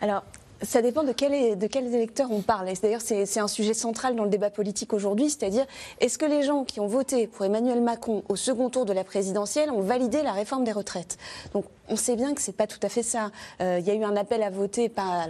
[0.00, 0.24] Alors,
[0.62, 2.68] ça dépend de, quel, de quels électeurs on parle.
[2.82, 5.66] D'ailleurs, c'est un sujet central dans le débat politique aujourd'hui, c'est-à-dire
[6.00, 9.04] est-ce que les gens qui ont voté pour Emmanuel Macron au second tour de la
[9.04, 11.18] présidentielle ont validé la réforme des retraites?
[11.52, 13.30] Donc, on sait bien que c'est pas tout à fait ça.
[13.60, 15.28] Euh, il y a eu un appel à voter par,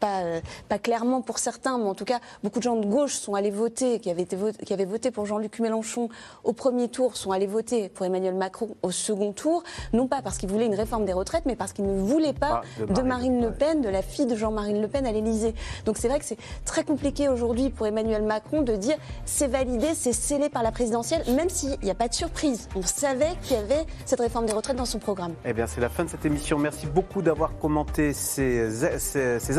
[0.00, 3.14] pas, euh, pas clairement pour certains, mais en tout cas, beaucoup de gens de gauche
[3.14, 6.08] sont allés voter, qui avaient, été qui avaient voté pour Jean-Luc Mélenchon
[6.44, 10.38] au premier tour, sont allés voter pour Emmanuel Macron au second tour, non pas parce
[10.38, 13.40] qu'ils voulaient une réforme des retraites, mais parce qu'ils ne voulaient pas ah, de, Marine,
[13.40, 15.54] Le Pen, de la fille de Jean-Marie Le Pen à l'Élysée.
[15.84, 19.94] Donc c'est vrai que c'est très compliqué aujourd'hui pour Emmanuel Macron de dire c'est validé,
[19.94, 22.68] c'est scellé par la présidentielle, même s'il n'y a pas de surprise.
[22.74, 25.34] On savait qu'il y avait cette réforme des retraites dans son programme.
[25.44, 26.58] Eh bien, c'est la fin de cette émission.
[26.58, 29.58] Merci beaucoup d'avoir commenté ces, ces